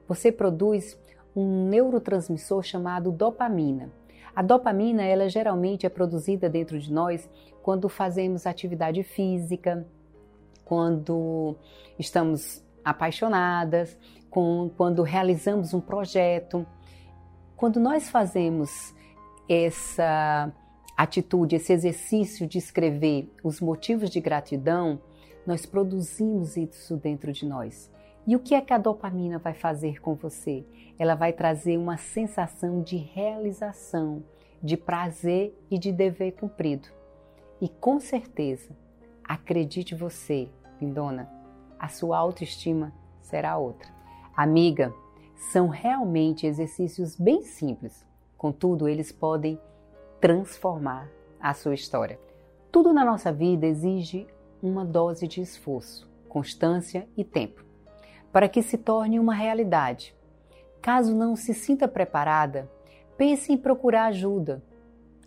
você 0.07 0.31
produz 0.31 0.97
um 1.35 1.67
neurotransmissor 1.67 2.63
chamado 2.63 3.11
dopamina. 3.11 3.91
A 4.33 4.41
dopamina, 4.41 5.03
ela 5.03 5.29
geralmente 5.29 5.85
é 5.85 5.89
produzida 5.89 6.49
dentro 6.49 6.79
de 6.79 6.91
nós 6.91 7.29
quando 7.61 7.89
fazemos 7.89 8.47
atividade 8.47 9.03
física, 9.03 9.85
quando 10.63 11.55
estamos 11.99 12.63
apaixonadas, 12.83 13.97
quando 14.29 15.03
realizamos 15.03 15.73
um 15.73 15.81
projeto. 15.81 16.65
Quando 17.57 17.79
nós 17.79 18.07
fazemos 18.07 18.93
essa 19.49 20.53
atitude, 20.95 21.55
esse 21.55 21.73
exercício 21.73 22.45
de 22.45 22.59
escrever 22.59 23.33
os 23.43 23.59
motivos 23.59 24.11
de 24.11 24.21
gratidão, 24.21 25.01
nós 25.43 25.65
produzimos 25.65 26.55
isso 26.55 26.95
dentro 26.97 27.33
de 27.33 27.47
nós. 27.47 27.91
E 28.27 28.35
o 28.35 28.39
que 28.39 28.53
é 28.53 28.61
que 28.61 28.73
a 28.73 28.77
dopamina 28.77 29.39
vai 29.39 29.55
fazer 29.55 29.99
com 29.99 30.13
você? 30.13 30.63
Ela 30.99 31.15
vai 31.15 31.33
trazer 31.33 31.77
uma 31.77 31.97
sensação 31.97 32.83
de 32.83 32.95
realização, 32.97 34.23
de 34.61 34.77
prazer 34.77 35.57
e 35.71 35.79
de 35.79 35.91
dever 35.91 36.33
cumprido. 36.33 36.87
E 37.59 37.67
com 37.67 37.99
certeza, 37.99 38.69
acredite 39.23 39.95
você, 39.95 40.47
lindona, 40.79 41.27
a 41.79 41.87
sua 41.87 42.19
autoestima 42.19 42.93
será 43.19 43.57
outra. 43.57 43.89
Amiga, 44.35 44.93
são 45.37 45.67
realmente 45.67 46.47
exercícios 46.47 47.15
bem 47.15 47.43
simples, 47.43 48.05
contudo, 48.37 48.87
eles 48.87 49.11
podem 49.11 49.59
transformar 50.19 51.09
a 51.39 51.53
sua 51.53 51.75
história. 51.75 52.19
Tudo 52.71 52.91
na 52.91 53.05
nossa 53.05 53.31
vida 53.31 53.65
exige 53.65 54.27
uma 54.61 54.83
dose 54.83 55.27
de 55.27 55.39
esforço, 55.39 56.09
constância 56.27 57.07
e 57.15 57.23
tempo, 57.23 57.63
para 58.31 58.49
que 58.49 58.63
se 58.63 58.77
torne 58.77 59.19
uma 59.19 59.33
realidade. 59.33 60.15
Caso 60.81 61.15
não 61.15 61.35
se 61.35 61.53
sinta 61.53 61.87
preparada, 61.87 62.69
pense 63.15 63.53
em 63.53 63.57
procurar 63.57 64.07
ajuda. 64.07 64.63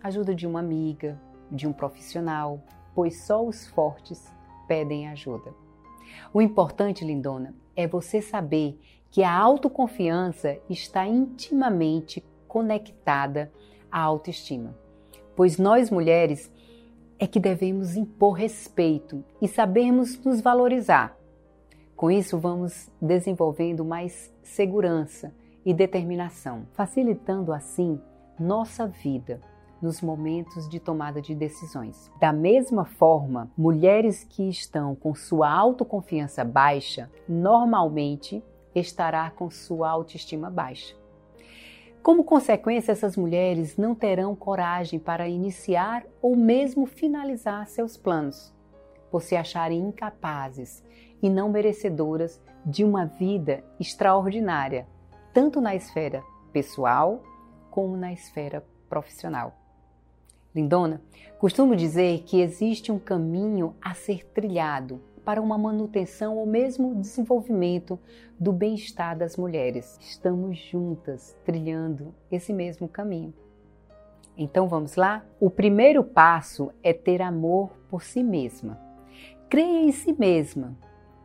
Ajuda 0.02 0.34
de 0.34 0.46
uma 0.46 0.60
amiga, 0.60 1.20
de 1.50 1.68
um 1.68 1.72
profissional, 1.72 2.62
pois 2.94 3.24
só 3.24 3.44
os 3.44 3.66
fortes 3.68 4.32
pedem 4.66 5.08
ajuda. 5.08 5.54
O 6.32 6.42
importante, 6.42 7.04
lindona, 7.04 7.54
é 7.76 7.86
você 7.86 8.20
saber 8.20 8.80
que 9.10 9.22
a 9.22 9.36
autoconfiança 9.36 10.58
está 10.68 11.06
intimamente 11.06 12.24
conectada 12.46 13.52
à 13.90 14.00
autoestima 14.00 14.74
pois 15.40 15.56
nós 15.56 15.90
mulheres 15.90 16.52
é 17.18 17.26
que 17.26 17.40
devemos 17.40 17.96
impor 17.96 18.32
respeito 18.32 19.24
e 19.40 19.48
sabermos 19.48 20.22
nos 20.22 20.42
valorizar. 20.42 21.16
Com 21.96 22.10
isso, 22.10 22.38
vamos 22.38 22.90
desenvolvendo 23.00 23.82
mais 23.82 24.30
segurança 24.42 25.32
e 25.64 25.72
determinação, 25.72 26.66
facilitando 26.74 27.54
assim 27.54 27.98
nossa 28.38 28.86
vida 28.86 29.40
nos 29.80 30.02
momentos 30.02 30.68
de 30.68 30.78
tomada 30.78 31.22
de 31.22 31.34
decisões. 31.34 32.10
Da 32.20 32.34
mesma 32.34 32.84
forma, 32.84 33.50
mulheres 33.56 34.24
que 34.24 34.46
estão 34.46 34.94
com 34.94 35.14
sua 35.14 35.50
autoconfiança 35.50 36.44
baixa 36.44 37.10
normalmente 37.26 38.44
estará 38.74 39.30
com 39.30 39.50
sua 39.50 39.88
autoestima 39.90 40.50
baixa. 40.50 40.94
Como 42.02 42.24
consequência, 42.24 42.92
essas 42.92 43.16
mulheres 43.16 43.76
não 43.76 43.94
terão 43.94 44.34
coragem 44.34 44.98
para 44.98 45.28
iniciar 45.28 46.04
ou 46.22 46.34
mesmo 46.34 46.86
finalizar 46.86 47.66
seus 47.66 47.96
planos, 47.96 48.54
por 49.10 49.22
se 49.22 49.36
acharem 49.36 49.80
incapazes 49.80 50.82
e 51.22 51.28
não 51.28 51.50
merecedoras 51.50 52.40
de 52.64 52.84
uma 52.84 53.04
vida 53.04 53.62
extraordinária, 53.78 54.86
tanto 55.34 55.60
na 55.60 55.74
esfera 55.74 56.22
pessoal 56.52 57.22
como 57.70 57.96
na 57.96 58.12
esfera 58.12 58.64
profissional. 58.88 59.54
Lindona, 60.54 61.00
costumo 61.38 61.76
dizer 61.76 62.22
que 62.22 62.40
existe 62.40 62.90
um 62.90 62.98
caminho 62.98 63.76
a 63.80 63.94
ser 63.94 64.26
trilhado 64.26 65.00
para 65.24 65.40
uma 65.40 65.58
manutenção 65.58 66.36
ou 66.36 66.46
mesmo 66.46 66.94
desenvolvimento 66.94 67.98
do 68.38 68.52
bem-estar 68.52 69.16
das 69.16 69.36
mulheres. 69.36 69.98
Estamos 70.00 70.58
juntas 70.58 71.36
trilhando 71.44 72.14
esse 72.30 72.52
mesmo 72.52 72.88
caminho. 72.88 73.34
Então 74.36 74.68
vamos 74.68 74.96
lá? 74.96 75.24
O 75.38 75.50
primeiro 75.50 76.02
passo 76.02 76.72
é 76.82 76.92
ter 76.92 77.20
amor 77.20 77.70
por 77.88 78.02
si 78.02 78.22
mesma. 78.22 78.80
Creia 79.48 79.84
em 79.84 79.92
si 79.92 80.12
mesma. 80.12 80.76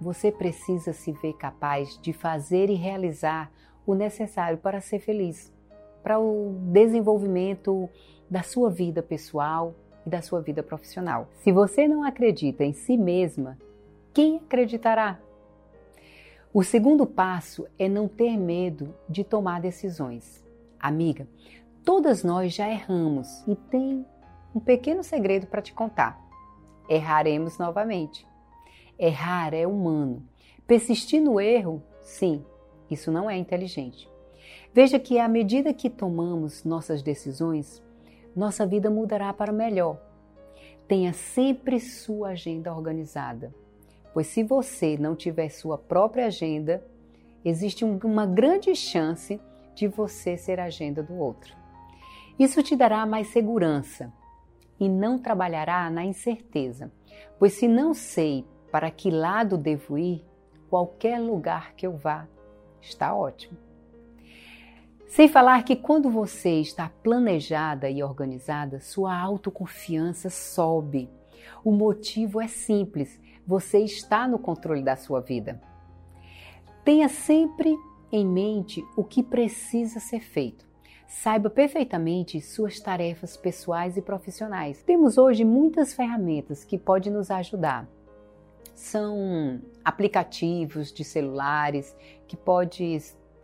Você 0.01 0.31
precisa 0.31 0.91
se 0.91 1.13
ver 1.13 1.33
capaz 1.33 1.97
de 2.01 2.11
fazer 2.11 2.69
e 2.69 2.75
realizar 2.75 3.51
o 3.85 3.93
necessário 3.93 4.57
para 4.57 4.81
ser 4.81 4.99
feliz, 4.99 5.53
para 6.03 6.19
o 6.19 6.55
desenvolvimento 6.71 7.89
da 8.29 8.43
sua 8.43 8.69
vida 8.69 9.01
pessoal 9.01 9.73
e 10.05 10.09
da 10.09 10.21
sua 10.21 10.41
vida 10.41 10.61
profissional. 10.61 11.29
Se 11.43 11.51
você 11.51 11.87
não 11.87 12.03
acredita 12.03 12.63
em 12.63 12.73
si 12.73 12.97
mesma, 12.97 13.57
quem 14.15 14.37
acreditará? 14.37 15.19
O 16.53 16.63
segundo 16.63 17.05
passo 17.05 17.67
é 17.77 17.89
não 17.89 18.07
ter 18.07 18.37
medo 18.37 18.95
de 19.09 19.25
tomar 19.25 19.59
decisões. 19.59 20.41
Amiga, 20.79 21.27
todas 21.83 22.23
nós 22.23 22.53
já 22.53 22.69
erramos 22.69 23.27
e 23.45 23.57
tem 23.57 24.05
um 24.55 24.59
pequeno 24.61 25.03
segredo 25.03 25.47
para 25.47 25.61
te 25.61 25.73
contar. 25.73 26.17
Erraremos 26.87 27.57
novamente. 27.57 28.25
Errar 28.97 29.53
é 29.53 29.67
humano. 29.67 30.25
Persistir 30.65 31.21
no 31.21 31.37
erro, 31.37 31.83
sim, 32.01 32.41
isso 32.89 33.11
não 33.11 33.29
é 33.29 33.35
inteligente. 33.35 34.09
Veja 34.73 34.97
que 34.97 35.19
à 35.19 35.27
medida 35.27 35.73
que 35.73 35.89
tomamos 35.89 36.63
nossas 36.63 37.03
decisões, 37.03 37.83
nossa 38.33 38.65
vida 38.65 38.89
mudará 38.89 39.33
para 39.33 39.51
melhor. 39.51 39.99
Tenha 40.87 41.11
sempre 41.11 41.81
sua 41.81 42.29
agenda 42.29 42.73
organizada 42.73 43.53
pois 44.15 44.27
se 44.27 44.43
você 44.43 44.97
não 44.97 45.13
tiver 45.13 45.49
sua 45.49 45.77
própria 45.77 46.27
agenda, 46.27 46.81
existe 47.43 47.83
uma 47.83 48.25
grande 48.25 48.73
chance 48.73 49.41
de 49.75 49.89
você 49.89 50.37
ser 50.37 50.57
a 50.57 50.63
agenda 50.63 51.03
do 51.03 51.15
outro. 51.15 51.53
Isso 52.39 52.63
te 52.63 52.77
dará 52.77 53.05
mais 53.05 53.27
segurança 53.27 54.13
e 54.79 54.87
não 54.87 55.19
trabalhará 55.19 55.89
na 55.89 56.05
incerteza, 56.05 56.89
pois 57.37 57.55
se 57.55 57.67
não 57.67 57.93
sei 57.93 58.45
para 58.71 58.89
que 58.89 59.11
lado 59.11 59.57
devo 59.57 59.97
ir, 59.97 60.23
qualquer 60.69 61.19
lugar 61.19 61.73
que 61.73 61.85
eu 61.85 61.97
vá 61.97 62.25
está 62.81 63.13
ótimo. 63.13 63.57
Sem 65.07 65.27
falar 65.27 65.61
que 65.65 65.75
quando 65.75 66.09
você 66.09 66.61
está 66.61 66.87
planejada 67.03 67.89
e 67.89 68.01
organizada, 68.01 68.79
sua 68.79 69.13
autoconfiança 69.13 70.29
sobe. 70.29 71.09
O 71.65 71.71
motivo 71.73 72.39
é 72.39 72.47
simples: 72.47 73.19
você 73.45 73.79
está 73.79 74.27
no 74.27 74.39
controle 74.39 74.81
da 74.81 74.95
sua 74.95 75.21
vida. 75.21 75.61
Tenha 76.83 77.09
sempre 77.09 77.75
em 78.11 78.25
mente 78.25 78.83
o 78.95 79.03
que 79.03 79.21
precisa 79.21 79.99
ser 79.99 80.21
feito. 80.21 80.65
Saiba 81.07 81.49
perfeitamente 81.49 82.41
suas 82.41 82.79
tarefas 82.79 83.37
pessoais 83.37 83.95
e 83.97 84.01
profissionais. 84.01 84.81
Temos 84.81 85.17
hoje 85.17 85.43
muitas 85.43 85.93
ferramentas 85.93 86.63
que 86.63 86.77
podem 86.77 87.11
nos 87.13 87.29
ajudar. 87.29 87.87
São 88.73 89.61
aplicativos 89.83 90.91
de 90.91 91.03
celulares 91.03 91.95
que 92.27 92.35
podem 92.35 92.99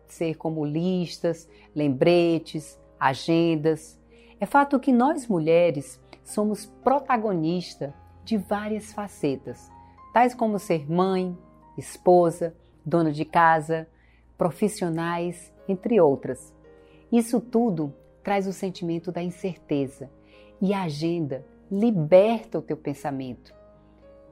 ser 0.08 0.36
como 0.36 0.66
listas, 0.66 1.48
lembretes, 1.74 2.80
agendas. 3.00 4.00
É 4.40 4.46
fato 4.46 4.80
que 4.80 4.92
nós 4.92 5.28
mulheres 5.28 6.00
somos 6.24 6.66
protagonistas 6.84 7.94
de 8.24 8.38
várias 8.38 8.92
facetas 8.92 9.72
tais 10.14 10.34
como 10.34 10.60
ser 10.60 10.90
mãe, 10.90 11.38
esposa, 11.78 12.56
dona 12.86 13.12
de 13.12 13.26
casa, 13.26 13.88
profissionais, 14.38 15.54
entre 15.68 16.00
outras. 16.02 16.54
Isso 17.12 17.40
tudo 17.40 17.94
traz 18.24 18.48
o 18.48 18.54
sentimento 18.54 19.12
da 19.12 19.22
incerteza 19.22 20.10
e 20.62 20.74
a 20.74 20.84
agenda 20.84 21.46
liberta 21.72 22.60
o 22.60 22.62
teu 22.62 22.78
pensamento. 22.78 23.54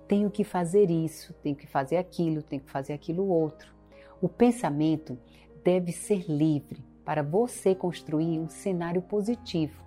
Tenho 0.07 0.29
que 0.29 0.43
fazer 0.43 0.89
isso, 0.89 1.33
tenho 1.43 1.55
que 1.55 1.67
fazer 1.67 1.97
aquilo, 1.97 2.41
tenho 2.41 2.61
que 2.61 2.71
fazer 2.71 2.93
aquilo 2.93 3.27
outro. 3.27 3.73
O 4.21 4.27
pensamento 4.27 5.17
deve 5.63 5.91
ser 5.91 6.25
livre 6.29 6.83
para 7.05 7.23
você 7.23 7.73
construir 7.73 8.39
um 8.39 8.49
cenário 8.49 9.01
positivo 9.01 9.83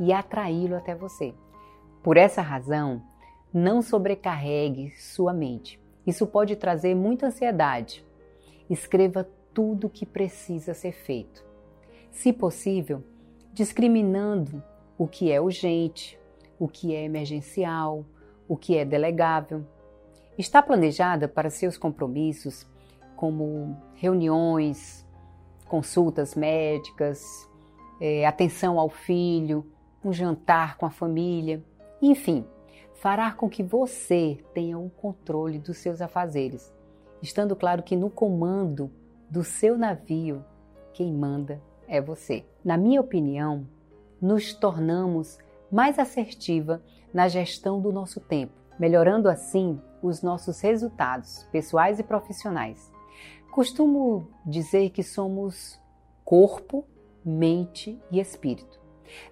e 0.00 0.12
atraí-lo 0.12 0.76
até 0.76 0.94
você. 0.94 1.34
Por 2.02 2.16
essa 2.16 2.42
razão, 2.42 3.02
não 3.54 3.80
sobrecarregue 3.80 4.92
sua 4.96 5.32
mente. 5.32 5.80
Isso 6.04 6.26
pode 6.26 6.56
trazer 6.56 6.96
muita 6.96 7.28
ansiedade. 7.28 8.04
Escreva 8.68 9.28
tudo 9.54 9.86
o 9.86 9.90
que 9.90 10.04
precisa 10.04 10.74
ser 10.74 10.90
feito. 10.90 11.44
Se 12.10 12.32
possível, 12.32 13.04
discriminando 13.52 14.60
o 14.98 15.06
que 15.06 15.30
é 15.30 15.40
urgente, 15.40 16.18
o 16.58 16.66
que 16.66 16.92
é 16.92 17.04
emergencial, 17.04 18.04
o 18.48 18.56
que 18.56 18.76
é 18.76 18.84
delegável. 18.84 19.64
Está 20.36 20.60
planejada 20.60 21.28
para 21.28 21.48
seus 21.48 21.78
compromissos, 21.78 22.66
como 23.14 23.76
reuniões, 23.94 25.06
consultas 25.68 26.34
médicas, 26.34 27.22
é, 28.00 28.26
atenção 28.26 28.80
ao 28.80 28.88
filho, 28.88 29.64
um 30.04 30.12
jantar 30.12 30.76
com 30.76 30.84
a 30.84 30.90
família, 30.90 31.64
enfim, 32.02 32.44
fará 33.04 33.30
com 33.32 33.50
que 33.50 33.62
você 33.62 34.38
tenha 34.54 34.78
o 34.78 34.88
controle 34.88 35.58
dos 35.58 35.76
seus 35.76 36.00
afazeres, 36.00 36.72
estando 37.20 37.54
claro 37.54 37.82
que 37.82 37.94
no 37.94 38.08
comando 38.08 38.90
do 39.28 39.44
seu 39.44 39.76
navio, 39.76 40.42
quem 40.94 41.12
manda 41.12 41.60
é 41.86 42.00
você. 42.00 42.46
Na 42.64 42.78
minha 42.78 43.02
opinião, 43.02 43.68
nos 44.18 44.54
tornamos 44.54 45.36
mais 45.70 45.98
assertiva 45.98 46.82
na 47.12 47.28
gestão 47.28 47.78
do 47.78 47.92
nosso 47.92 48.20
tempo, 48.20 48.54
melhorando 48.78 49.28
assim 49.28 49.78
os 50.02 50.22
nossos 50.22 50.62
resultados 50.62 51.46
pessoais 51.52 51.98
e 51.98 52.02
profissionais. 52.02 52.90
Costumo 53.52 54.28
dizer 54.46 54.88
que 54.88 55.02
somos 55.02 55.78
corpo, 56.24 56.86
mente 57.22 58.00
e 58.10 58.18
espírito. 58.18 58.80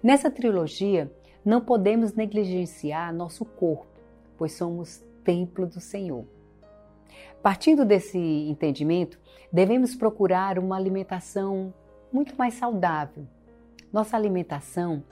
Nessa 0.03 0.29
trilogia, 0.29 1.11
não 1.45 1.61
podemos 1.61 2.13
negligenciar 2.13 3.13
nosso 3.13 3.43
corpo, 3.43 3.87
pois 4.37 4.53
somos 4.53 5.03
templo 5.23 5.65
do 5.65 5.79
Senhor. 5.79 6.25
Partindo 7.41 7.83
desse 7.85 8.17
entendimento, 8.17 9.19
devemos 9.51 9.95
procurar 9.95 10.57
uma 10.57 10.77
alimentação 10.77 11.73
muito 12.11 12.35
mais 12.37 12.53
saudável. 12.53 13.27
Nossa 13.91 14.15
alimentação, 14.15 15.03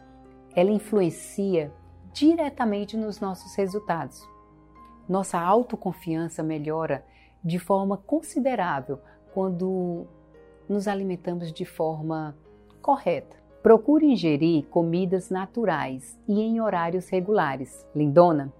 ela 0.56 0.72
influencia 0.72 1.72
diretamente 2.14 2.96
nos 2.96 3.20
nossos 3.20 3.56
resultados. 3.56 4.26
Nossa 5.08 5.40
autoconfiança 5.40 6.42
melhora 6.42 7.06
de 7.44 7.60
forma 7.60 7.98
considerável 7.98 9.00
quando 9.34 10.08
nos 10.70 10.88
alimentamos 10.88 11.52
de 11.52 11.66
forma 11.66 12.36
correta. 12.82 13.41
Procure 13.62 14.08
ingerir 14.08 14.66
comidas 14.66 15.30
naturais 15.30 16.20
e 16.28 16.42
em 16.42 16.60
horários 16.60 17.10
regulares. 17.10 17.86
Lindona, 17.96 18.52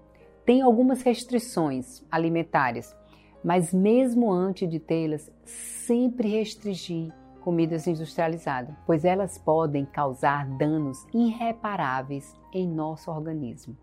tem 0.46 0.62
algumas 0.62 1.02
restrições 1.02 2.04
alimentares, 2.08 2.94
mas 3.42 3.74
mesmo 3.74 4.30
antes 4.30 4.70
de 4.70 4.78
tê-las, 4.78 5.28
sempre 5.44 6.28
restringir 6.28 7.12
comidas 7.40 7.88
industrializadas, 7.88 8.74
pois 8.86 9.04
elas 9.04 9.36
podem 9.38 9.84
causar 9.84 10.46
danos 10.46 11.04
irreparáveis 11.12 12.32
em 12.52 12.68
nosso 12.68 13.10
organismo. 13.10 13.76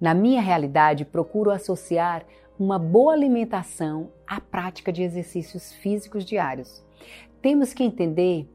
Na 0.00 0.14
minha 0.14 0.40
realidade, 0.40 1.04
procuro 1.04 1.50
associar 1.50 2.24
uma 2.58 2.78
boa 2.78 3.12
alimentação 3.12 4.10
à 4.24 4.40
prática 4.40 4.92
de 4.92 5.02
exercícios 5.02 5.72
físicos 5.72 6.24
diários. 6.24 6.84
Temos 7.42 7.72
que 7.72 7.82
entender 7.82 8.48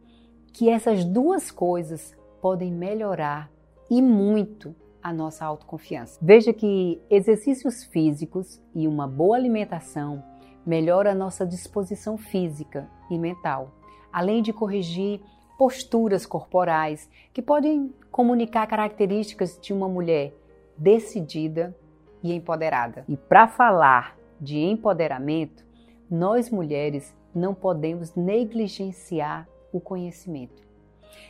que 0.53 0.69
essas 0.69 1.03
duas 1.03 1.49
coisas 1.49 2.15
podem 2.39 2.71
melhorar 2.71 3.51
e 3.89 4.01
muito 4.01 4.75
a 5.01 5.11
nossa 5.11 5.43
autoconfiança. 5.43 6.19
Veja 6.21 6.53
que 6.53 7.01
exercícios 7.09 7.83
físicos 7.83 8.61
e 8.73 8.87
uma 8.87 9.07
boa 9.07 9.35
alimentação 9.35 10.23
melhora 10.65 11.11
a 11.11 11.15
nossa 11.15 11.45
disposição 11.45 12.17
física 12.17 12.87
e 13.09 13.17
mental, 13.17 13.73
além 14.11 14.41
de 14.41 14.53
corrigir 14.53 15.19
posturas 15.57 16.25
corporais 16.25 17.09
que 17.33 17.41
podem 17.41 17.93
comunicar 18.11 18.65
características 18.67 19.59
de 19.61 19.73
uma 19.73 19.89
mulher 19.89 20.33
decidida 20.77 21.75
e 22.21 22.33
empoderada. 22.33 23.03
E 23.09 23.17
para 23.17 23.47
falar 23.47 24.15
de 24.39 24.57
empoderamento, 24.59 25.65
nós 26.09 26.49
mulheres 26.49 27.15
não 27.33 27.53
podemos 27.53 28.15
negligenciar 28.15 29.47
o 29.73 29.81
conhecimento. 29.81 30.63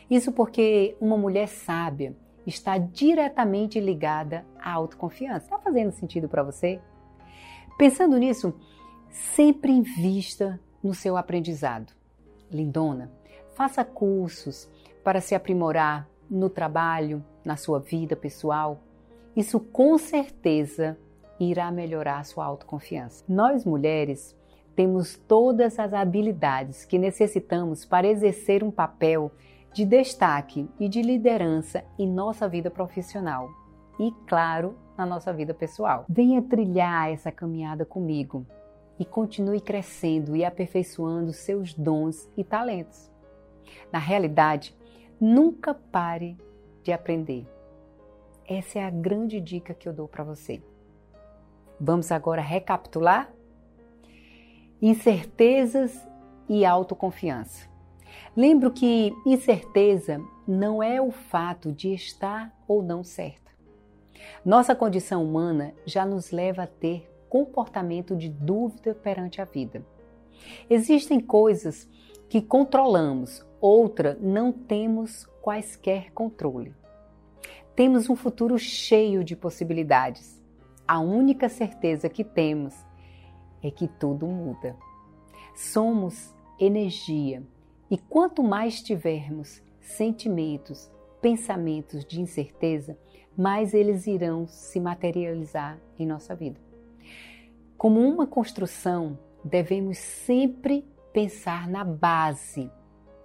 Isso 0.08 0.30
porque 0.30 0.96
uma 1.00 1.16
mulher 1.16 1.48
sábia 1.48 2.14
está 2.46 2.78
diretamente 2.78 3.80
ligada 3.80 4.44
à 4.60 4.72
autoconfiança. 4.72 5.46
Está 5.46 5.58
fazendo 5.58 5.90
sentido 5.92 6.28
para 6.28 6.42
você? 6.42 6.80
Pensando 7.76 8.16
nisso, 8.18 8.54
sempre 9.10 9.72
invista 9.72 10.60
no 10.82 10.94
seu 10.94 11.16
aprendizado. 11.16 11.92
Lindona, 12.50 13.10
faça 13.54 13.84
cursos 13.84 14.68
para 15.02 15.20
se 15.20 15.34
aprimorar 15.34 16.08
no 16.30 16.48
trabalho, 16.50 17.24
na 17.44 17.56
sua 17.56 17.80
vida 17.80 18.14
pessoal. 18.14 18.80
Isso 19.34 19.58
com 19.58 19.96
certeza 19.98 20.98
irá 21.40 21.70
melhorar 21.70 22.20
a 22.20 22.24
sua 22.24 22.44
autoconfiança. 22.44 23.24
Nós 23.28 23.64
mulheres 23.64 24.36
temos 24.74 25.16
todas 25.16 25.78
as 25.78 25.92
habilidades 25.92 26.84
que 26.84 26.98
necessitamos 26.98 27.84
para 27.84 28.06
exercer 28.06 28.62
um 28.62 28.70
papel 28.70 29.30
de 29.72 29.84
destaque 29.84 30.68
e 30.78 30.88
de 30.88 31.02
liderança 31.02 31.84
em 31.98 32.08
nossa 32.08 32.48
vida 32.48 32.70
profissional 32.70 33.48
e, 33.98 34.12
claro, 34.26 34.76
na 34.96 35.04
nossa 35.04 35.32
vida 35.32 35.52
pessoal. 35.52 36.04
Venha 36.08 36.42
trilhar 36.42 37.10
essa 37.10 37.32
caminhada 37.32 37.84
comigo 37.84 38.46
e 38.98 39.04
continue 39.04 39.60
crescendo 39.60 40.36
e 40.36 40.44
aperfeiçoando 40.44 41.32
seus 41.32 41.74
dons 41.74 42.28
e 42.36 42.44
talentos. 42.44 43.10
Na 43.92 43.98
realidade, 43.98 44.76
nunca 45.20 45.74
pare 45.74 46.36
de 46.82 46.92
aprender. 46.92 47.46
Essa 48.46 48.78
é 48.78 48.84
a 48.84 48.90
grande 48.90 49.40
dica 49.40 49.74
que 49.74 49.88
eu 49.88 49.92
dou 49.92 50.06
para 50.06 50.22
você. 50.22 50.62
Vamos 51.80 52.12
agora 52.12 52.42
recapitular? 52.42 53.32
Incertezas 54.80 56.06
e 56.48 56.64
autoconfiança. 56.64 57.68
Lembro 58.36 58.70
que 58.70 59.12
incerteza 59.24 60.20
não 60.46 60.82
é 60.82 61.00
o 61.00 61.10
fato 61.10 61.72
de 61.72 61.94
estar 61.94 62.54
ou 62.66 62.82
não 62.82 63.02
certa. 63.02 63.50
Nossa 64.44 64.74
condição 64.74 65.24
humana 65.24 65.74
já 65.86 66.04
nos 66.04 66.30
leva 66.30 66.64
a 66.64 66.66
ter 66.66 67.10
comportamento 67.28 68.16
de 68.16 68.28
dúvida 68.28 68.94
perante 68.94 69.40
a 69.40 69.44
vida. 69.44 69.84
Existem 70.68 71.20
coisas 71.20 71.88
que 72.28 72.40
controlamos, 72.42 73.44
outra 73.60 74.16
não 74.20 74.52
temos 74.52 75.26
quaisquer 75.40 76.12
controle. 76.12 76.74
Temos 77.74 78.08
um 78.08 78.16
futuro 78.16 78.58
cheio 78.58 79.24
de 79.24 79.34
possibilidades. 79.34 80.40
A 80.86 81.00
única 81.00 81.48
certeza 81.48 82.08
que 82.08 82.22
temos 82.22 82.74
é 83.64 83.70
que 83.70 83.88
tudo 83.88 84.26
muda. 84.26 84.76
Somos 85.54 86.34
energia 86.60 87.42
e 87.90 87.96
quanto 87.96 88.42
mais 88.42 88.82
tivermos 88.82 89.62
sentimentos, 89.80 90.90
pensamentos 91.20 92.04
de 92.04 92.20
incerteza, 92.20 92.98
mais 93.36 93.72
eles 93.72 94.06
irão 94.06 94.46
se 94.46 94.78
materializar 94.78 95.78
em 95.98 96.06
nossa 96.06 96.34
vida. 96.36 96.60
Como 97.76 98.00
uma 98.00 98.26
construção, 98.26 99.18
devemos 99.42 99.96
sempre 99.98 100.86
pensar 101.12 101.66
na 101.66 101.84
base, 101.84 102.70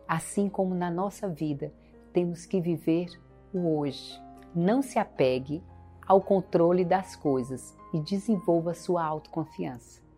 assim 0.08 0.50
como 0.50 0.74
na 0.74 0.90
nossa 0.90 1.28
vida, 1.28 1.74
temos 2.14 2.46
que 2.46 2.62
viver 2.62 3.08
o 3.54 3.78
hoje. 3.78 4.20
Não 4.56 4.82
se 4.82 4.98
apegue 4.98 5.62
ao 6.08 6.22
controle 6.22 6.84
das 6.84 7.16
coisas 7.16 7.78
e 7.94 8.00
desenvolva 8.00 8.74
sua 8.74 9.04
autoconfiança. 9.04 10.09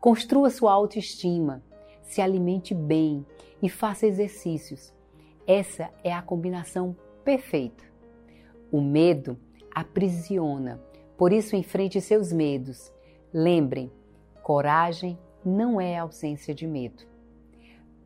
Construa 0.00 0.50
sua 0.50 0.72
autoestima, 0.72 1.62
se 2.02 2.20
alimente 2.20 2.74
bem 2.74 3.24
e 3.62 3.68
faça 3.68 4.06
exercícios. 4.06 4.92
Essa 5.46 5.90
é 6.02 6.12
a 6.12 6.22
combinação 6.22 6.96
perfeita. 7.24 7.84
O 8.70 8.80
medo 8.80 9.38
aprisiona, 9.74 10.80
por 11.16 11.32
isso 11.32 11.56
enfrente 11.56 12.00
seus 12.00 12.32
medos. 12.32 12.92
Lembrem, 13.32 13.90
coragem 14.42 15.18
não 15.44 15.80
é 15.80 15.98
ausência 15.98 16.54
de 16.54 16.66
medo. 16.66 17.04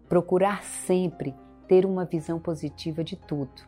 Procurar 0.09 0.62
sempre 0.62 1.35
ter 1.68 1.87
uma 1.87 2.04
visão 2.04 2.38
positiva 2.38 3.04
de 3.04 3.16
tudo. 3.16 3.62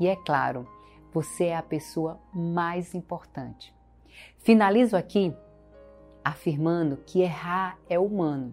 E 0.00 0.06
é 0.06 0.14
claro, 0.14 0.68
você 1.12 1.46
é 1.46 1.56
a 1.56 1.62
pessoa 1.62 2.20
mais 2.32 2.94
importante. 2.94 3.74
Finalizo 4.38 4.96
aqui 4.96 5.34
afirmando 6.26 6.96
que 7.06 7.20
errar 7.20 7.78
é 7.88 7.98
humano. 7.98 8.52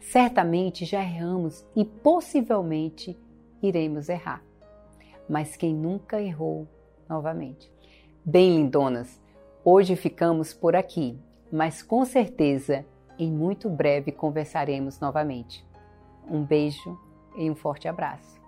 Certamente 0.00 0.84
já 0.84 1.00
erramos 1.00 1.64
e 1.76 1.84
possivelmente 1.84 3.16
iremos 3.62 4.08
errar. 4.08 4.42
Mas 5.28 5.54
quem 5.54 5.72
nunca 5.72 6.20
errou 6.20 6.66
novamente? 7.08 7.72
Bem, 8.24 8.56
lindonas, 8.56 9.20
hoje 9.64 9.94
ficamos 9.94 10.52
por 10.52 10.74
aqui, 10.74 11.16
mas 11.50 11.80
com 11.80 12.04
certeza 12.04 12.84
em 13.16 13.30
muito 13.30 13.70
breve 13.70 14.10
conversaremos 14.10 14.98
novamente. 14.98 15.64
Um 16.28 16.42
beijo 16.42 16.98
e 17.36 17.48
um 17.48 17.54
forte 17.54 17.86
abraço. 17.86 18.40